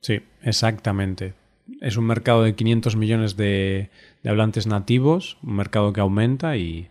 sí, 0.00 0.20
exactamente. 0.42 1.32
Es 1.80 1.96
un 1.96 2.04
mercado 2.04 2.42
de 2.42 2.54
500 2.54 2.96
millones 2.96 3.36
de, 3.36 3.88
de 4.22 4.30
hablantes 4.30 4.66
nativos, 4.66 5.38
un 5.42 5.56
mercado 5.56 5.94
que 5.94 6.02
aumenta 6.02 6.58
y, 6.58 6.90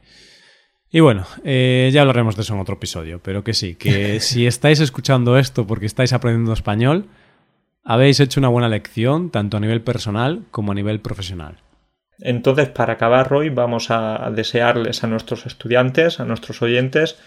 y 0.92 1.00
bueno, 1.00 1.26
eh, 1.44 1.90
ya 1.92 2.02
hablaremos 2.02 2.36
de 2.36 2.44
eso 2.44 2.54
en 2.54 2.60
otro 2.60 2.76
episodio, 2.76 3.20
pero 3.22 3.44
que 3.44 3.54
sí, 3.54 3.74
que 3.74 4.20
si 4.22 4.48
estáis 4.48 4.80
escuchando 4.80 5.38
esto 5.38 5.68
porque 5.68 5.88
estáis 5.88 6.14
aprendiendo 6.14 6.54
español, 6.54 7.06
habéis 7.84 8.20
hecho 8.20 8.40
una 8.40 8.50
buena 8.50 8.70
lección, 8.70 9.30
tanto 9.32 9.58
a 9.58 9.60
nivel 9.60 9.82
personal 9.82 10.46
como 10.52 10.72
a 10.72 10.76
nivel 10.76 11.00
profesional. 11.00 11.58
Entonces, 12.26 12.70
para 12.70 12.94
acabar, 12.94 13.30
Roy, 13.30 13.50
vamos 13.50 13.92
a 13.92 14.32
desearles 14.34 15.04
a 15.04 15.08
nuestros 15.08 15.46
estudiantes, 15.46 16.22
a 16.22 16.26
nuestros 16.26 16.62
oyentes, 16.62 17.20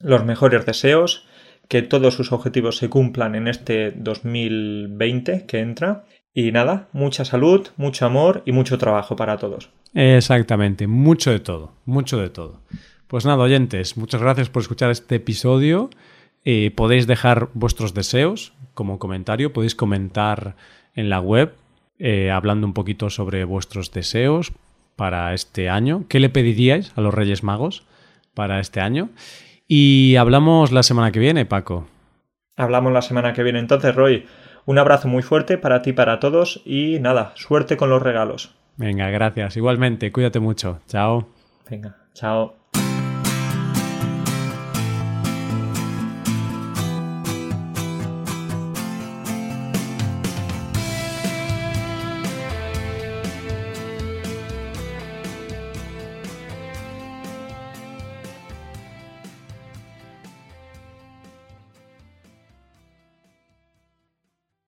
los 0.00 0.24
mejores 0.24 0.64
deseos, 0.64 1.26
que 1.68 1.82
todos 1.82 2.14
sus 2.14 2.32
objetivos 2.32 2.78
se 2.78 2.88
cumplan 2.88 3.34
en 3.34 3.48
este 3.48 3.92
2020 3.92 5.44
que 5.46 5.58
entra. 5.60 6.04
Y 6.32 6.52
nada, 6.52 6.88
mucha 6.92 7.26
salud, 7.26 7.68
mucho 7.76 8.06
amor 8.06 8.42
y 8.46 8.52
mucho 8.52 8.78
trabajo 8.78 9.14
para 9.14 9.36
todos. 9.36 9.68
Exactamente, 9.92 10.86
mucho 10.86 11.30
de 11.30 11.40
todo, 11.40 11.74
mucho 11.84 12.16
de 12.18 12.30
todo. 12.30 12.62
Pues 13.08 13.26
nada, 13.26 13.42
oyentes, 13.42 13.98
muchas 13.98 14.22
gracias 14.22 14.48
por 14.48 14.62
escuchar 14.62 14.90
este 14.90 15.16
episodio. 15.16 15.90
Eh, 16.46 16.72
podéis 16.74 17.06
dejar 17.06 17.50
vuestros 17.52 17.92
deseos 17.92 18.54
como 18.72 18.98
comentario, 18.98 19.52
podéis 19.52 19.74
comentar 19.74 20.56
en 20.94 21.10
la 21.10 21.20
web 21.20 21.52
eh, 22.00 22.30
hablando 22.30 22.66
un 22.66 22.72
poquito 22.72 23.10
sobre 23.10 23.44
vuestros 23.44 23.92
deseos 23.92 24.52
para 24.96 25.32
este 25.34 25.68
año. 25.68 26.04
¿Qué 26.08 26.18
le 26.18 26.30
pediríais 26.30 26.92
a 26.96 27.00
los 27.00 27.14
Reyes 27.14 27.42
Magos 27.42 27.84
para 28.34 28.58
este 28.58 28.80
año? 28.80 29.10
Y 29.68 30.16
hablamos 30.16 30.72
la 30.72 30.82
semana 30.82 31.12
que 31.12 31.20
viene, 31.20 31.46
Paco. 31.46 31.86
Hablamos 32.56 32.92
la 32.92 33.02
semana 33.02 33.32
que 33.32 33.42
viene. 33.42 33.60
Entonces, 33.60 33.94
Roy, 33.94 34.26
un 34.66 34.78
abrazo 34.78 35.08
muy 35.08 35.22
fuerte 35.22 35.58
para 35.58 35.82
ti, 35.82 35.92
para 35.92 36.18
todos 36.20 36.62
y 36.64 36.98
nada, 37.00 37.32
suerte 37.36 37.76
con 37.76 37.90
los 37.90 38.02
regalos. 38.02 38.54
Venga, 38.76 39.08
gracias. 39.10 39.56
Igualmente, 39.56 40.10
cuídate 40.10 40.40
mucho. 40.40 40.80
Chao. 40.88 41.28
Venga, 41.68 41.96
chao. 42.14 42.56